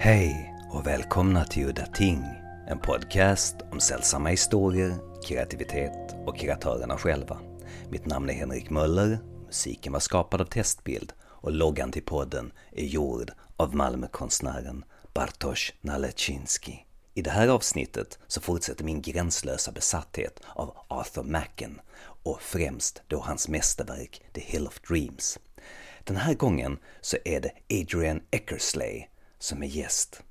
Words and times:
Hej 0.00 0.54
och 0.70 0.86
välkomna 0.86 1.44
till 1.44 1.66
Udda 1.68 1.86
Ting, 1.86 2.24
en 2.68 2.78
podcast 2.78 3.56
om 3.72 3.80
sällsamma 3.80 4.28
historier, 4.28 4.94
kreativitet 5.26 6.16
och 6.26 6.38
kreatörerna 6.38 6.96
själva. 6.96 7.40
Mitt 7.90 8.06
namn 8.06 8.30
är 8.30 8.34
Henrik 8.34 8.70
Möller, 8.70 9.18
musiken 9.46 9.92
var 9.92 10.00
skapad 10.00 10.40
av 10.40 10.44
Testbild 10.44 11.12
och 11.22 11.52
loggan 11.52 11.92
till 11.92 12.02
podden 12.02 12.52
är 12.72 12.84
gjord 12.84 13.30
av 13.56 13.74
Malmökonstnären 13.74 14.84
Bartosz 15.14 15.72
Nalecinski. 15.80 16.86
I 17.14 17.22
det 17.22 17.30
här 17.30 17.48
avsnittet 17.48 18.18
så 18.26 18.40
fortsätter 18.40 18.84
min 18.84 19.02
gränslösa 19.02 19.72
besatthet 19.72 20.40
av 20.54 20.76
Arthur 20.88 21.22
Macken 21.22 21.80
och 22.00 22.42
främst 22.42 23.02
då 23.06 23.20
hans 23.20 23.48
mästerverk 23.48 24.22
The 24.32 24.40
Hill 24.40 24.66
of 24.66 24.80
Dreams. 24.80 25.38
Den 26.04 26.16
här 26.16 26.34
gången 26.34 26.78
så 27.00 27.16
är 27.24 27.40
det 27.40 27.80
Adrian 27.80 28.20
Eckersley 28.30 29.04
som 29.38 29.62
är 29.62 29.66
gäst. 29.66 30.22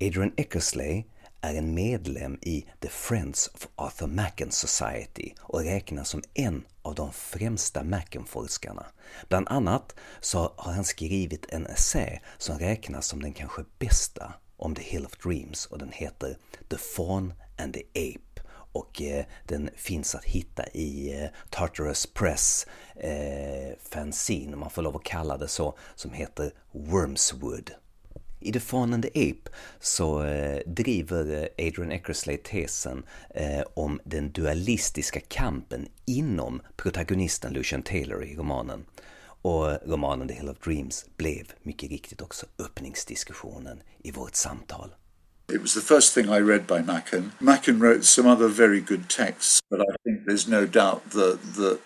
Adrian 0.00 0.32
Eckersley 0.36 1.04
är 1.40 1.54
en 1.54 1.74
medlem 1.74 2.38
i 2.42 2.66
The 2.80 2.88
Friends 2.88 3.50
of 3.54 3.68
Arthur 3.76 4.06
Macken 4.06 4.50
Society 4.50 5.32
och 5.40 5.60
räknas 5.60 6.08
som 6.08 6.22
en 6.34 6.64
av 6.82 6.94
de 6.94 7.12
främsta 7.12 7.84
Macken-forskarna. 7.84 8.86
Bland 9.28 9.48
annat 9.48 9.94
så 10.20 10.52
har 10.56 10.72
han 10.72 10.84
skrivit 10.84 11.46
en 11.48 11.66
essä 11.66 12.20
som 12.38 12.58
räknas 12.58 13.06
som 13.06 13.22
den 13.22 13.32
kanske 13.32 13.64
bästa 13.78 14.34
om 14.56 14.74
The 14.74 14.82
Hill 14.82 15.06
of 15.06 15.16
Dreams 15.16 15.66
och 15.66 15.78
den 15.78 15.92
heter 15.92 16.36
The 16.68 16.76
Fawn 16.76 17.32
and 17.58 17.74
the 17.74 17.82
Ape 18.14 18.30
och 18.72 19.02
eh, 19.02 19.24
den 19.46 19.70
finns 19.76 20.14
att 20.14 20.24
hitta 20.24 20.66
i 20.66 21.22
eh, 21.22 21.28
Tartarus 21.50 22.06
Press 22.06 22.66
eh, 22.94 23.76
fanzine, 23.90 24.54
om 24.54 24.60
man 24.60 24.70
får 24.70 24.82
lov 24.82 24.96
att 24.96 25.04
kalla 25.04 25.36
det 25.36 25.48
så, 25.48 25.78
som 25.94 26.12
heter 26.12 26.52
Wormswood. 26.72 27.70
I 28.42 28.52
The 28.52 28.60
Fawn 28.60 28.94
and 28.94 29.02
the 29.02 29.30
Ape 29.30 29.50
så 29.80 30.22
eh, 30.22 30.60
driver 30.66 31.42
eh, 31.42 31.66
Adrian 31.66 31.92
Eckersley 31.92 32.38
tesen 32.44 33.02
eh, 33.34 33.62
om 33.74 34.00
den 34.04 34.30
dualistiska 34.30 35.20
kampen 35.20 35.88
inom 36.06 36.60
protagonisten 36.76 37.52
Lucian 37.52 37.82
Taylor 37.82 38.24
i 38.24 38.36
romanen. 38.36 38.84
Och 39.42 39.78
romanen 39.86 40.28
The 40.28 40.34
Hill 40.34 40.48
of 40.48 40.58
Dreams 40.58 41.04
blev 41.16 41.52
mycket 41.62 41.90
riktigt 41.90 42.22
också 42.22 42.46
öppningsdiskussionen 42.58 43.82
i 44.02 44.10
vårt 44.10 44.34
samtal. 44.34 44.94
It 45.52 45.60
was 45.60 45.74
the 45.74 45.80
first 45.80 46.14
thing 46.14 46.26
I 46.26 46.40
read 46.40 46.66
by 46.66 46.82
Macken. 46.82 47.32
Macken 47.38 47.80
wrote 47.80 48.04
some 48.04 48.30
other 48.30 48.48
very 48.48 48.80
good 48.80 49.08
texts, 49.08 49.60
but 49.70 49.80
I 49.80 49.96
think 50.04 50.26
there's 50.26 50.48
no 50.48 50.66
doubt 50.66 51.10
that 51.10 51.38
the, 51.56 51.78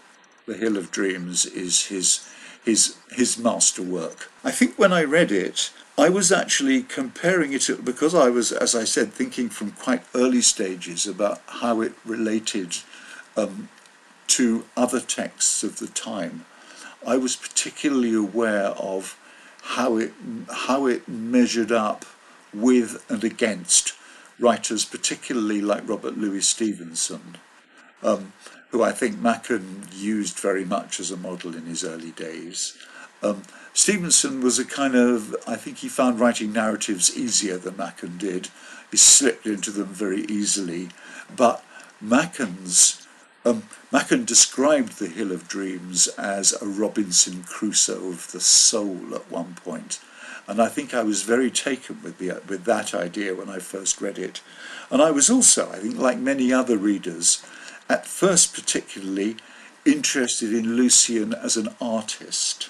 the 0.46 0.54
Hill 0.54 0.76
of 0.76 0.90
Dreams 0.90 1.46
is 1.46 1.86
his, 1.86 2.20
his, 2.64 2.96
his 3.10 3.38
masterwork. 3.38 4.30
I 4.44 4.50
think 4.50 4.78
when 4.78 4.92
I 4.92 5.04
read 5.04 5.32
it, 5.32 5.72
I 5.96 6.08
was 6.08 6.32
actually 6.32 6.82
comparing 6.82 7.52
it 7.52 7.70
because 7.84 8.16
I 8.16 8.28
was, 8.28 8.50
as 8.50 8.74
I 8.74 8.82
said, 8.82 9.12
thinking 9.12 9.48
from 9.48 9.70
quite 9.70 10.02
early 10.12 10.40
stages 10.40 11.06
about 11.06 11.40
how 11.46 11.80
it 11.82 11.92
related 12.04 12.78
um, 13.36 13.68
to 14.28 14.64
other 14.76 15.00
texts 15.00 15.62
of 15.62 15.78
the 15.78 15.86
time. 15.86 16.46
I 17.06 17.16
was 17.16 17.36
particularly 17.36 18.12
aware 18.12 18.68
of 18.70 19.16
how 19.62 19.96
it 19.96 20.12
how 20.50 20.86
it 20.86 21.08
measured 21.08 21.70
up 21.70 22.04
with 22.52 23.04
and 23.08 23.22
against 23.22 23.92
writers, 24.40 24.84
particularly 24.84 25.60
like 25.60 25.88
Robert 25.88 26.18
Louis 26.18 26.46
Stevenson, 26.46 27.36
um, 28.02 28.32
who 28.70 28.82
I 28.82 28.90
think 28.90 29.18
Machen 29.18 29.84
used 29.92 30.38
very 30.40 30.64
much 30.64 30.98
as 30.98 31.12
a 31.12 31.16
model 31.16 31.54
in 31.54 31.66
his 31.66 31.84
early 31.84 32.10
days. 32.10 32.76
Um, 33.24 33.42
Stevenson 33.72 34.42
was 34.42 34.58
a 34.58 34.64
kind 34.64 34.94
of, 34.94 35.34
I 35.48 35.56
think 35.56 35.78
he 35.78 35.88
found 35.88 36.20
writing 36.20 36.52
narratives 36.52 37.16
easier 37.16 37.56
than 37.56 37.76
Machen 37.76 38.18
did. 38.18 38.50
He 38.90 38.98
slipped 38.98 39.46
into 39.46 39.70
them 39.70 39.88
very 39.88 40.20
easily. 40.26 40.90
But 41.34 41.64
Machen's, 42.00 43.04
um, 43.44 43.64
Machen 43.90 44.26
described 44.26 44.98
the 44.98 45.08
Hill 45.08 45.32
of 45.32 45.48
Dreams 45.48 46.06
as 46.18 46.52
a 46.52 46.66
Robinson 46.66 47.42
Crusoe 47.44 48.10
of 48.10 48.30
the 48.30 48.40
soul 48.40 49.14
at 49.14 49.30
one 49.30 49.54
point. 49.54 50.00
And 50.46 50.60
I 50.60 50.68
think 50.68 50.92
I 50.92 51.02
was 51.02 51.22
very 51.22 51.50
taken 51.50 52.02
with, 52.02 52.18
the, 52.18 52.42
with 52.46 52.64
that 52.64 52.94
idea 52.94 53.34
when 53.34 53.48
I 53.48 53.58
first 53.58 54.02
read 54.02 54.18
it. 54.18 54.42
And 54.90 55.00
I 55.00 55.10
was 55.10 55.30
also, 55.30 55.70
I 55.72 55.76
think, 55.76 55.98
like 55.98 56.18
many 56.18 56.52
other 56.52 56.76
readers, 56.76 57.42
at 57.88 58.06
first 58.06 58.54
particularly 58.54 59.36
interested 59.86 60.52
in 60.52 60.76
Lucian 60.76 61.32
as 61.32 61.56
an 61.56 61.74
artist. 61.80 62.68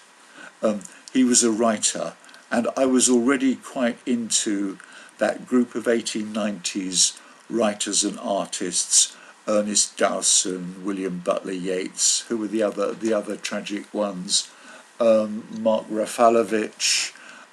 Um, 0.64 0.80
he 1.12 1.22
was 1.24 1.44
a 1.44 1.52
writer, 1.52 2.14
and 2.50 2.68
I 2.76 2.86
was 2.86 3.10
already 3.10 3.54
quite 3.54 3.98
into 4.06 4.78
that 5.18 5.46
group 5.46 5.74
of 5.74 5.84
1890s 5.84 7.20
writers 7.50 8.02
and 8.02 8.18
artists. 8.18 9.14
Ernest 9.46 9.98
Dowson, 9.98 10.82
William 10.82 11.18
Butler 11.18 11.52
Yeats, 11.52 12.20
who 12.28 12.38
were 12.38 12.48
the 12.48 12.62
other 12.62 12.94
the 12.94 13.12
other 13.12 13.36
tragic 13.36 13.92
ones, 13.92 14.50
um, 14.98 15.46
Mark 15.60 15.86
Raffalovich. 15.90 17.12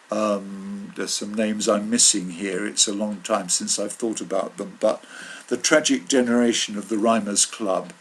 Um, 0.10 0.94
there's 0.96 1.14
some 1.14 1.34
names 1.34 1.68
I'm 1.68 1.90
missing 1.90 2.32
here. 2.32 2.66
It's 2.66 2.88
a 2.88 2.94
long 2.94 3.22
time 3.22 3.50
since 3.50 3.78
I've 3.78 3.92
thought 3.92 4.22
about 4.22 4.56
them, 4.56 4.78
but 4.80 5.04
the 5.50 5.58
tragic 5.58 6.08
generation 6.08 6.78
of 6.78 6.88
the 6.88 6.98
Rhymers 6.98 7.46
Club, 7.46 7.92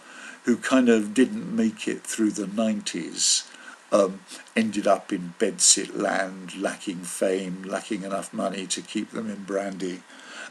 who 0.45 0.57
kind 0.57 0.89
of 0.89 1.13
didn't 1.13 1.55
make 1.55 1.89
it 1.89 2.03
through 2.03 2.31
the 2.31 2.47
90s 2.47 3.51
um, 3.93 4.21
ended 4.55 4.87
up 4.87 5.13
in 5.13 5.35
bedsit 5.39 5.97
land, 5.97 6.57
lacking 6.57 7.03
fame, 7.03 7.63
lacking 7.63 8.03
enough 8.03 8.33
money 8.33 8.67
to 8.69 8.81
keep 8.81 9.11
them 9.11 9.31
in 9.31 9.45
brandy. 9.45 10.03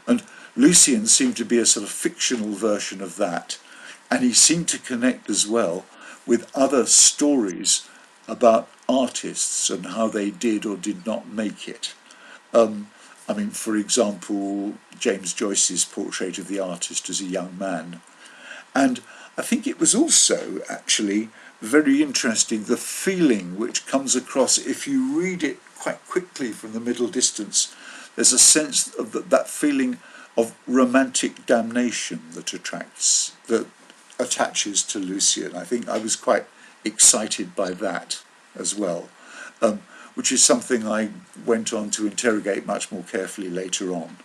And 0.06 0.22
Lucian 0.56 1.06
seemed 1.06 1.36
to 1.38 1.44
be 1.44 1.58
a 1.58 1.66
sort 1.66 1.84
of 1.84 1.90
fictional 1.90 2.52
version 2.52 3.00
of 3.00 3.16
that. 3.16 3.58
And 4.10 4.22
he 4.22 4.32
seemed 4.32 4.68
to 4.68 4.78
connect 4.78 5.30
as 5.30 5.46
well 5.46 5.84
with 6.26 6.50
other 6.54 6.86
stories 6.86 7.88
about 8.28 8.68
artists 8.88 9.70
and 9.70 9.86
how 9.86 10.08
they 10.08 10.30
did 10.30 10.66
or 10.66 10.76
did 10.76 11.06
not 11.06 11.28
make 11.28 11.68
it. 11.68 11.94
Um, 12.52 12.90
I 13.28 13.34
mean, 13.34 13.50
for 13.50 13.76
example, 13.76 14.74
James 14.98 15.32
Joyce's 15.32 15.84
portrait 15.84 16.38
of 16.38 16.48
the 16.48 16.58
artist 16.58 17.08
as 17.08 17.20
a 17.20 17.24
young 17.24 17.56
man. 17.56 18.00
And 18.74 19.00
I 19.38 19.42
think 19.42 19.66
it 19.66 19.78
was 19.78 19.94
also 19.94 20.60
actually 20.68 21.28
very 21.60 22.02
interesting 22.02 22.64
the 22.64 22.76
feeling 22.76 23.58
which 23.58 23.86
comes 23.86 24.16
across 24.16 24.58
if 24.58 24.86
you 24.86 25.18
read 25.18 25.42
it 25.42 25.58
quite 25.78 26.06
quickly 26.08 26.52
from 26.52 26.72
the 26.72 26.80
middle 26.80 27.08
distance. 27.08 27.74
There's 28.16 28.32
a 28.32 28.38
sense 28.38 28.92
of 28.94 29.12
that, 29.12 29.30
that 29.30 29.48
feeling 29.48 29.98
of 30.36 30.54
romantic 30.66 31.46
damnation 31.46 32.20
that 32.32 32.52
attracts 32.52 33.32
that 33.46 33.66
attaches 34.18 34.82
to 34.84 34.98
Lucian. 34.98 35.54
I 35.56 35.64
think 35.64 35.88
I 35.88 35.98
was 35.98 36.16
quite 36.16 36.46
excited 36.84 37.54
by 37.54 37.70
that 37.72 38.22
as 38.54 38.74
well, 38.74 39.08
um, 39.60 39.80
which 40.14 40.32
is 40.32 40.42
something 40.42 40.86
I 40.86 41.10
went 41.44 41.72
on 41.72 41.90
to 41.90 42.06
interrogate 42.06 42.66
much 42.66 42.90
more 42.92 43.02
carefully 43.02 43.48
later 43.48 43.92
on. 43.92 44.16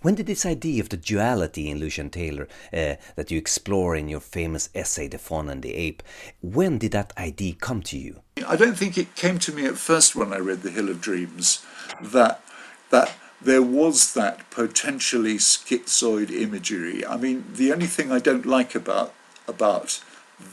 When 0.00 0.14
did 0.14 0.26
this 0.26 0.46
idea 0.46 0.80
of 0.82 0.88
the 0.88 0.96
duality 0.96 1.70
in 1.70 1.78
Lucian 1.78 2.10
Taylor 2.10 2.48
uh, 2.72 2.94
that 3.16 3.30
you 3.30 3.38
explore 3.38 3.94
in 3.94 4.08
your 4.08 4.20
famous 4.20 4.68
essay 4.74 5.08
The 5.08 5.18
Fawn 5.18 5.48
and 5.48 5.62
the 5.62 5.74
Ape, 5.74 6.02
when 6.40 6.78
did 6.78 6.92
that 6.92 7.12
idea 7.18 7.54
come 7.54 7.82
to 7.82 7.98
you? 7.98 8.20
I 8.46 8.56
don't 8.56 8.76
think 8.76 8.96
it 8.96 9.14
came 9.14 9.38
to 9.40 9.52
me 9.52 9.66
at 9.66 9.76
first 9.76 10.16
when 10.16 10.32
I 10.32 10.38
read 10.38 10.62
The 10.62 10.70
Hill 10.70 10.88
of 10.88 11.00
Dreams 11.00 11.64
that 12.00 12.42
that 12.90 13.12
there 13.40 13.62
was 13.62 14.14
that 14.14 14.48
potentially 14.50 15.36
schizoid 15.36 16.30
imagery. 16.30 17.04
I 17.04 17.16
mean, 17.16 17.44
the 17.54 17.72
only 17.72 17.86
thing 17.86 18.12
I 18.12 18.18
don't 18.18 18.46
like 18.46 18.74
about 18.74 19.12
about 19.48 20.02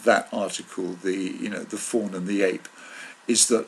that 0.04 0.28
article, 0.32 0.94
the 0.94 1.16
you 1.16 1.50
know 1.50 1.64
the 1.64 1.78
fawn 1.78 2.16
and 2.16 2.28
the 2.28 2.42
ape, 2.44 2.68
is 3.28 3.48
that 3.48 3.68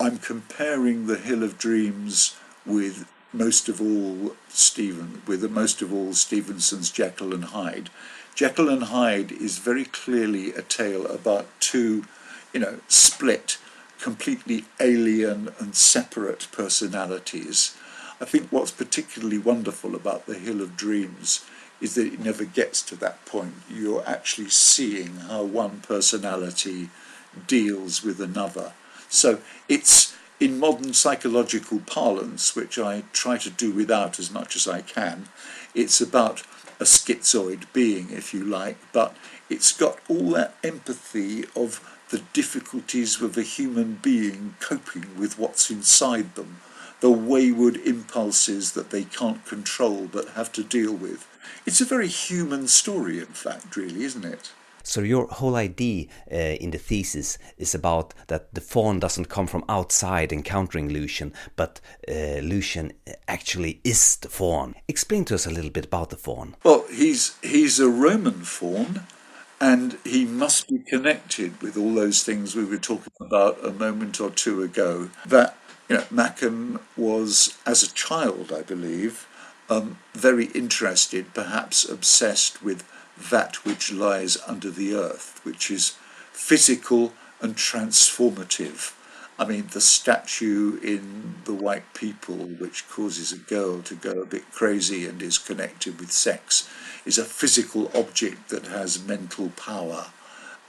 I'm 0.00 0.18
comparing 0.18 1.06
the 1.06 1.18
Hill 1.18 1.42
of 1.42 1.58
Dreams 1.58 2.36
with 2.64 3.06
most 3.32 3.68
of 3.68 3.80
all 3.80 4.36
Stephen 4.48 5.22
with 5.26 5.48
most 5.50 5.82
of 5.82 5.92
all 5.92 6.12
Stevenson's 6.12 6.90
Jekyll 6.90 7.34
and 7.34 7.46
Hyde. 7.46 7.90
Jekyll 8.34 8.68
and 8.68 8.84
Hyde 8.84 9.32
is 9.32 9.58
very 9.58 9.84
clearly 9.84 10.52
a 10.52 10.62
tale 10.62 11.06
about 11.06 11.46
two, 11.60 12.04
you 12.52 12.60
know, 12.60 12.80
split, 12.88 13.58
completely 14.00 14.64
alien 14.80 15.50
and 15.58 15.74
separate 15.74 16.48
personalities. 16.52 17.76
I 18.20 18.24
think 18.24 18.48
what's 18.50 18.70
particularly 18.70 19.38
wonderful 19.38 19.94
about 19.94 20.26
The 20.26 20.38
Hill 20.38 20.60
of 20.60 20.76
Dreams 20.76 21.44
is 21.80 21.94
that 21.96 22.06
it 22.06 22.20
never 22.20 22.44
gets 22.44 22.80
to 22.82 22.96
that 22.96 23.24
point. 23.26 23.54
You're 23.68 24.04
actually 24.06 24.50
seeing 24.50 25.16
how 25.28 25.42
one 25.42 25.80
personality 25.80 26.90
deals 27.46 28.04
with 28.04 28.20
another. 28.20 28.72
So 29.08 29.40
it's 29.68 30.11
in 30.42 30.58
modern 30.58 30.92
psychological 30.92 31.78
parlance, 31.86 32.56
which 32.56 32.76
I 32.76 33.04
try 33.12 33.38
to 33.38 33.48
do 33.48 33.70
without 33.70 34.18
as 34.18 34.28
much 34.28 34.56
as 34.56 34.66
I 34.66 34.80
can, 34.82 35.28
it's 35.72 36.00
about 36.00 36.42
a 36.80 36.84
schizoid 36.84 37.72
being, 37.72 38.10
if 38.10 38.34
you 38.34 38.42
like, 38.44 38.76
but 38.92 39.16
it's 39.48 39.70
got 39.70 40.00
all 40.08 40.30
that 40.30 40.56
empathy 40.64 41.44
of 41.54 41.80
the 42.10 42.22
difficulties 42.32 43.22
of 43.22 43.38
a 43.38 43.42
human 43.42 44.00
being 44.02 44.56
coping 44.58 45.16
with 45.16 45.38
what's 45.38 45.70
inside 45.70 46.34
them. 46.34 46.56
the 47.02 47.10
wayward 47.10 47.76
impulses 47.78 48.72
that 48.72 48.90
they 48.90 49.02
can't 49.02 49.44
control 49.44 50.08
but 50.10 50.28
have 50.30 50.52
to 50.52 50.62
deal 50.62 50.94
with. 50.94 51.26
It's 51.66 51.80
a 51.80 51.84
very 51.84 52.06
human 52.06 52.68
story, 52.68 53.18
in 53.18 53.26
fact, 53.26 53.76
really, 53.76 54.04
isn't 54.04 54.24
it? 54.24 54.52
So 54.82 55.00
your 55.00 55.26
whole 55.28 55.56
idea 55.56 56.06
uh, 56.30 56.36
in 56.36 56.70
the 56.70 56.78
thesis 56.78 57.38
is 57.58 57.74
about 57.74 58.14
that 58.28 58.54
the 58.54 58.60
faun 58.60 58.98
doesn't 58.98 59.28
come 59.28 59.46
from 59.46 59.64
outside 59.68 60.32
encountering 60.32 60.88
Lucian, 60.88 61.32
but 61.56 61.80
uh, 62.08 62.40
Lucian 62.42 62.92
actually 63.28 63.80
is 63.84 64.16
the 64.16 64.28
faun. 64.28 64.74
Explain 64.88 65.24
to 65.26 65.34
us 65.34 65.46
a 65.46 65.50
little 65.50 65.70
bit 65.70 65.86
about 65.86 66.10
the 66.10 66.16
faun. 66.16 66.56
Well, 66.64 66.84
he's 66.90 67.36
he's 67.42 67.80
a 67.80 67.88
Roman 67.88 68.42
faun, 68.44 69.06
and 69.60 69.98
he 70.04 70.24
must 70.24 70.68
be 70.68 70.78
connected 70.78 71.60
with 71.62 71.76
all 71.76 71.94
those 71.94 72.22
things 72.22 72.54
we 72.54 72.64
were 72.64 72.78
talking 72.78 73.12
about 73.20 73.64
a 73.64 73.72
moment 73.72 74.20
or 74.20 74.30
two 74.30 74.62
ago. 74.62 75.10
That 75.26 75.56
you 75.88 75.98
know, 76.10 76.78
was, 76.96 77.58
as 77.66 77.82
a 77.82 77.92
child, 77.92 78.52
I 78.52 78.62
believe, 78.62 79.26
um, 79.68 79.98
very 80.14 80.46
interested, 80.46 81.34
perhaps 81.34 81.88
obsessed 81.88 82.62
with 82.62 82.84
that 83.30 83.64
which 83.64 83.92
lies 83.92 84.38
under 84.46 84.70
the 84.70 84.94
earth, 84.94 85.40
which 85.44 85.70
is 85.70 85.96
physical 86.32 87.12
and 87.40 87.56
transformative. 87.56 88.94
I 89.38 89.44
mean, 89.44 89.68
the 89.72 89.80
statue 89.80 90.78
in 90.80 91.36
The 91.44 91.54
White 91.54 91.94
People, 91.94 92.36
which 92.36 92.88
causes 92.88 93.32
a 93.32 93.38
girl 93.38 93.82
to 93.82 93.94
go 93.94 94.20
a 94.20 94.26
bit 94.26 94.50
crazy 94.52 95.06
and 95.06 95.22
is 95.22 95.38
connected 95.38 95.98
with 95.98 96.12
sex, 96.12 96.68
is 97.04 97.18
a 97.18 97.24
physical 97.24 97.90
object 97.94 98.50
that 98.50 98.66
has 98.66 99.04
mental 99.04 99.50
power. 99.50 100.06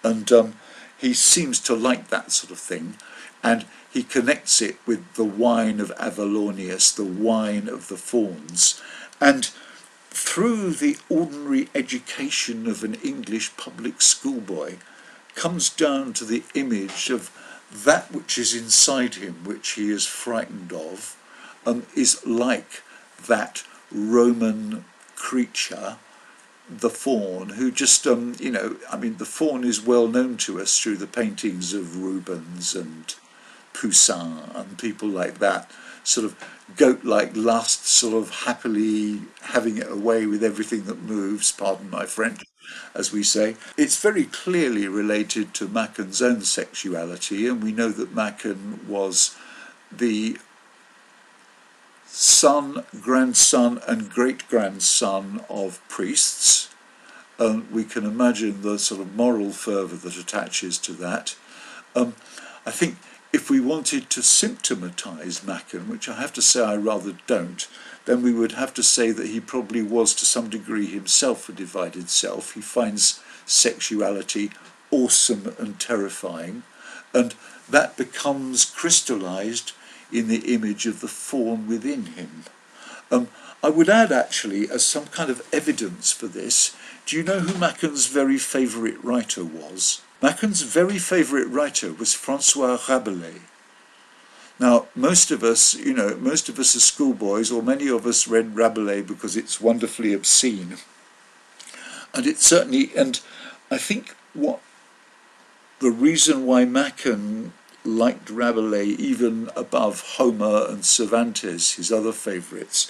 And 0.04 0.32
um, 0.32 0.54
he 0.98 1.14
seems 1.14 1.60
to 1.62 1.76
like 1.76 2.08
that 2.08 2.32
sort 2.32 2.52
of 2.52 2.60
thing. 2.60 2.96
And 3.44 3.66
he 3.92 4.04
connects 4.04 4.62
it 4.62 4.78
with 4.88 5.14
the 5.16 5.24
wine 5.24 5.80
of 5.80 5.96
Avallaunius, 5.98 6.96
the 6.96 7.04
wine 7.04 7.68
of 7.68 7.90
the 7.90 7.98
fauns. 7.98 8.82
And 9.22 9.52
through 10.14 10.72
the 10.72 10.96
ordinary 11.10 11.70
education 11.74 12.68
of 12.68 12.84
an 12.84 12.94
English 12.96 13.58
public 13.58 14.00
schoolboy, 14.00 14.76
comes 15.34 15.70
down 15.70 16.14
to 16.14 16.24
the 16.24 16.44
image 16.54 17.10
of 17.10 17.32
that 17.72 18.12
which 18.12 18.38
is 18.38 18.54
inside 18.54 19.16
him, 19.16 19.44
which 19.44 19.72
he 19.72 19.90
is 19.90 20.06
frightened 20.06 20.72
of, 20.72 21.18
um, 21.66 21.88
is 21.96 22.24
like 22.28 22.84
that 23.26 23.64
Roman 23.92 24.86
creature, 25.16 25.98
the 26.70 26.92
faun, 26.92 27.50
who 27.50 27.72
just, 27.72 28.06
um, 28.06 28.36
you 28.40 28.52
know, 28.52 28.76
I 28.92 28.98
mean, 28.98 29.18
the 29.18 29.26
faun 29.26 29.64
is 29.64 29.84
well 29.84 30.08
known 30.08 30.38
to 30.38 30.62
us 30.62 30.80
through 30.80 30.98
the 30.98 31.08
paintings 31.08 31.74
of 31.74 31.98
Rubens 31.98 32.76
and 32.76 33.16
Poussin 33.74 34.56
and 34.56 34.78
people 34.78 35.10
like 35.10 35.40
that, 35.40 35.72
sort 36.04 36.26
of 36.26 36.36
goat 36.78 37.04
like 37.04 37.36
lust, 37.36 37.86
sort 37.88 38.14
of 38.14 38.30
happily 38.46 39.22
having 39.42 39.78
it 39.78 39.90
away 39.90 40.26
with 40.26 40.44
everything 40.44 40.84
that 40.86 41.02
moves, 41.02 41.52
pardon 41.52 41.90
my 41.90 42.06
French, 42.06 42.44
as 42.96 43.12
we 43.12 43.24
say. 43.24 43.56
It's 43.78 44.02
very 44.02 44.26
clearly 44.26 44.88
related 44.88 45.54
to 45.56 45.68
Machen's 45.68 46.22
own 46.22 46.42
sexuality, 46.42 47.48
and 47.48 47.64
we 47.64 47.72
know 47.72 47.90
that 47.90 48.14
Machen 48.14 48.86
was 48.88 49.36
the 49.92 50.38
son, 52.06 52.84
grandson, 53.02 53.82
and 53.88 54.10
great 54.10 54.48
grandson 54.48 55.44
of 55.50 55.82
priests. 55.88 56.70
And 57.40 57.70
we 57.72 57.84
can 57.84 58.06
imagine 58.06 58.62
the 58.62 58.78
sort 58.78 59.02
of 59.02 59.16
moral 59.16 59.52
fervour 59.52 59.96
that 59.96 60.16
attaches 60.16 60.78
to 60.80 60.94
that. 60.94 61.36
Um, 61.96 62.14
I 62.66 62.72
think 62.72 62.98
if 63.34 63.50
we 63.50 63.60
wanted 63.60 64.12
to 64.12 64.20
symptomatize 64.20 65.44
Machen, 65.44 65.90
which 65.90 66.08
I 66.08 66.14
have 66.22 66.32
to 66.34 66.42
say 66.42 66.64
I 66.64 66.76
rather 66.76 67.18
don't, 67.26 67.68
then 68.06 68.22
we 68.22 68.32
would 68.32 68.52
have 68.52 68.76
to 68.76 68.84
say 68.84 69.10
that 69.10 69.28
he 69.28 69.40
probably 69.40 69.82
was 69.82 70.14
to 70.16 70.26
some 70.26 70.50
degree 70.50 70.86
himself 70.86 71.50
a 71.50 71.52
divided 71.52 72.10
self. 72.10 72.54
He 72.54 72.62
finds 72.62 73.22
sexuality 73.48 74.52
awesome 74.92 75.56
and 75.58 75.80
terrifying, 75.80 76.62
and 77.12 77.34
that 77.68 77.98
becomes 77.98 78.66
crystallized 78.66 79.72
in 80.12 80.28
the 80.28 80.54
image 80.54 80.86
of 80.86 81.02
the 81.02 81.08
faun 81.08 81.68
within 81.68 82.06
him. 82.06 82.44
Um, 83.12 83.30
I 83.64 83.70
would 83.70 83.90
add, 83.90 84.12
actually, 84.12 84.70
as 84.70 84.86
some 84.86 85.08
kind 85.08 85.32
of 85.32 85.48
evidence 85.52 86.12
for 86.12 86.28
this, 86.28 86.76
do 87.08 87.18
you 87.18 87.24
know 87.24 87.40
who 87.40 87.58
Machen's 87.58 88.06
very 88.06 88.38
favourite 88.38 89.04
writer 89.04 89.44
was? 89.44 90.03
Machen's 90.24 90.62
very 90.62 91.00
favourite 91.00 91.50
writer 91.50 91.92
was 91.92 92.14
Francois 92.14 92.80
Rabelais. 92.88 93.42
Now, 94.58 94.88
most 94.96 95.32
of 95.32 95.44
us, 95.44 95.74
you 95.74 95.94
know, 95.94 96.16
most 96.16 96.48
of 96.48 96.58
us 96.60 96.78
as 96.78 96.86
schoolboys, 96.86 97.52
or 97.52 97.62
many 97.62 97.90
of 97.90 98.08
us 98.08 98.26
read 98.26 98.56
Rabelais 98.56 99.02
because 99.02 99.36
it's 99.36 99.60
wonderfully 99.60 100.14
obscene. 100.14 100.78
And 102.14 102.26
it 102.26 102.38
certainly, 102.38 102.92
and 102.96 103.20
I 103.70 103.78
think 103.78 104.16
what 104.34 104.62
the 105.80 105.92
reason 105.92 106.46
why 106.46 106.64
Machen 106.64 107.52
liked 107.84 108.30
Rabelais 108.30 108.96
even 108.98 109.50
above 109.58 110.16
Homer 110.16 110.68
and 110.70 110.86
Cervantes, 110.86 111.74
his 111.74 111.92
other 111.92 112.14
favourites, 112.14 112.90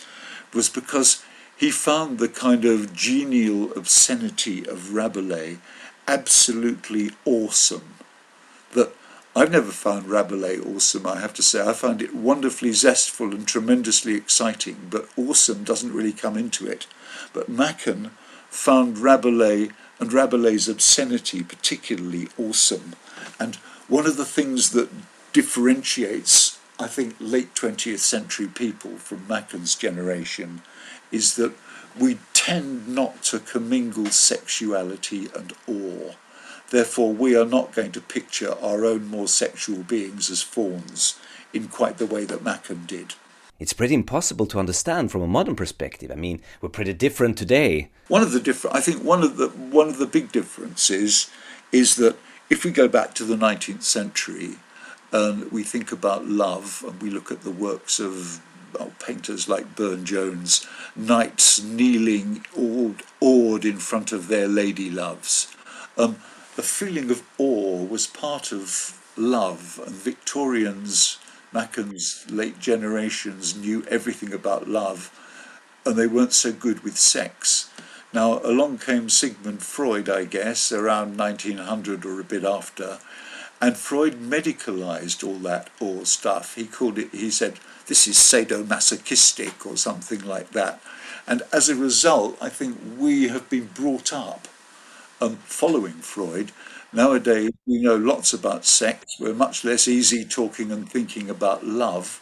was 0.53 0.69
because 0.69 1.23
he 1.57 1.71
found 1.71 2.19
the 2.19 2.29
kind 2.29 2.63
of 2.63 2.93
genial 2.93 3.73
obscenity 3.73 4.67
of 4.67 4.93
Rabelais 4.93 5.57
absolutely 6.07 7.11
awesome. 7.25 7.95
That 8.73 8.93
I've 9.35 9.51
never 9.51 9.71
found 9.71 10.07
Rabelais 10.07 10.59
awesome, 10.59 11.07
I 11.07 11.19
have 11.19 11.33
to 11.35 11.43
say. 11.43 11.67
I 11.67 11.73
find 11.73 12.01
it 12.01 12.15
wonderfully 12.15 12.71
zestful 12.71 13.33
and 13.33 13.47
tremendously 13.47 14.15
exciting, 14.15 14.87
but 14.89 15.09
awesome 15.17 15.63
doesn't 15.63 15.93
really 15.93 16.13
come 16.13 16.37
into 16.37 16.67
it. 16.67 16.85
But 17.33 17.49
Machen 17.49 18.11
found 18.49 18.99
Rabelais 18.99 19.69
and 19.99 20.13
Rabelais' 20.13 20.69
obscenity 20.69 21.43
particularly 21.43 22.27
awesome. 22.37 22.93
And 23.39 23.55
one 23.87 24.05
of 24.05 24.17
the 24.17 24.25
things 24.25 24.69
that 24.71 24.89
differentiates, 25.33 26.59
I 26.79 26.87
think, 26.87 27.15
late 27.19 27.55
20th 27.55 27.99
century 27.99 28.47
people 28.47 28.97
from 28.97 29.27
Machen's 29.27 29.73
generation 29.73 30.61
is 31.11 31.35
that 31.35 31.53
we 31.99 32.19
tend 32.43 32.89
not 32.89 33.23
to 33.23 33.39
commingle 33.39 34.07
sexuality 34.07 35.29
and 35.33 35.53
awe. 35.65 36.13
Therefore, 36.71 37.13
we 37.13 37.37
are 37.37 37.45
not 37.45 37.73
going 37.73 37.93
to 37.93 38.01
picture 38.01 38.53
our 38.61 38.83
own 38.83 39.07
more 39.07 39.29
sexual 39.29 39.83
beings 39.83 40.29
as 40.29 40.41
fauns 40.41 41.17
in 41.53 41.69
quite 41.69 41.99
the 41.99 42.05
way 42.05 42.25
that 42.25 42.43
Machen 42.43 42.83
did. 42.85 43.15
It's 43.59 43.71
pretty 43.71 43.93
impossible 43.93 44.45
to 44.47 44.59
understand 44.59 45.09
from 45.09 45.21
a 45.21 45.27
modern 45.27 45.55
perspective. 45.55 46.11
I 46.11 46.15
mean, 46.15 46.41
we're 46.59 46.67
pretty 46.67 46.91
different 46.91 47.37
today. 47.37 47.89
One 48.09 48.21
of 48.21 48.33
the 48.33 48.41
different, 48.41 48.75
I 48.75 48.81
think, 48.81 49.01
one 49.03 49.23
of 49.23 49.37
the 49.37 49.47
one 49.47 49.87
of 49.87 49.97
the 49.97 50.07
big 50.07 50.33
differences 50.33 51.31
is 51.71 51.95
that 51.95 52.17
if 52.49 52.65
we 52.65 52.71
go 52.71 52.89
back 52.89 53.13
to 53.15 53.23
the 53.23 53.37
19th 53.37 53.83
century 53.83 54.55
and 55.13 55.49
we 55.49 55.63
think 55.63 55.93
about 55.93 56.27
love 56.27 56.83
and 56.85 57.01
we 57.01 57.09
look 57.09 57.31
at 57.31 57.43
the 57.43 57.51
works 57.51 58.01
of 58.01 58.41
painters 58.99 59.49
like 59.49 59.75
Burne 59.75 60.05
Jones, 60.05 60.65
knights 60.95 61.61
kneeling 61.61 62.45
awed, 62.57 63.03
awed 63.19 63.65
in 63.65 63.77
front 63.77 64.11
of 64.11 64.27
their 64.27 64.47
lady 64.47 64.89
loves. 64.89 65.53
Um, 65.97 66.17
the 66.55 66.63
feeling 66.63 67.09
of 67.09 67.23
awe 67.37 67.83
was 67.83 68.07
part 68.07 68.51
of 68.51 68.99
love, 69.17 69.79
and 69.85 69.95
Victorians, 69.95 71.19
Machen's 71.51 72.25
late 72.29 72.59
generations, 72.59 73.55
knew 73.55 73.83
everything 73.89 74.33
about 74.33 74.69
love, 74.69 75.11
and 75.85 75.95
they 75.95 76.07
weren't 76.07 76.33
so 76.33 76.51
good 76.51 76.83
with 76.83 76.97
sex. 76.97 77.69
Now, 78.13 78.39
along 78.43 78.77
came 78.77 79.09
Sigmund 79.09 79.63
Freud, 79.63 80.07
I 80.07 80.25
guess, 80.25 80.71
around 80.71 81.17
1900 81.17 82.05
or 82.05 82.19
a 82.19 82.23
bit 82.23 82.43
after, 82.43 82.99
and 83.59 83.75
Freud 83.75 84.19
medicalized 84.19 85.25
all 85.25 85.39
that 85.39 85.69
awe 85.79 86.03
stuff. 86.03 86.55
He 86.55 86.65
called 86.65 86.99
it, 86.99 87.11
he 87.11 87.31
said, 87.31 87.59
this 87.87 88.07
is 88.07 88.15
sadomasochistic 88.17 89.65
or 89.65 89.77
something 89.77 90.21
like 90.25 90.51
that. 90.51 90.81
And 91.27 91.43
as 91.51 91.69
a 91.69 91.75
result, 91.75 92.37
I 92.41 92.49
think 92.49 92.77
we 92.97 93.29
have 93.29 93.49
been 93.49 93.67
brought 93.73 94.11
up 94.13 94.47
um, 95.21 95.37
following 95.45 95.93
Freud. 95.93 96.51
Nowadays, 96.91 97.51
we 97.65 97.81
know 97.81 97.95
lots 97.95 98.33
about 98.33 98.65
sex. 98.65 99.17
We're 99.19 99.33
much 99.33 99.63
less 99.63 99.87
easy 99.87 100.25
talking 100.25 100.71
and 100.71 100.89
thinking 100.89 101.29
about 101.29 101.65
love. 101.65 102.21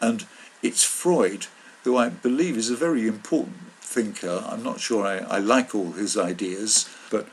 And 0.00 0.26
it's 0.62 0.84
Freud, 0.84 1.46
who 1.84 1.96
I 1.96 2.08
believe 2.08 2.56
is 2.56 2.70
a 2.70 2.76
very 2.76 3.06
important 3.06 3.56
thinker. 3.80 4.44
I'm 4.46 4.62
not 4.62 4.80
sure 4.80 5.06
I, 5.06 5.18
I 5.18 5.38
like 5.38 5.74
all 5.74 5.92
his 5.92 6.16
ideas, 6.16 6.88
but 7.10 7.26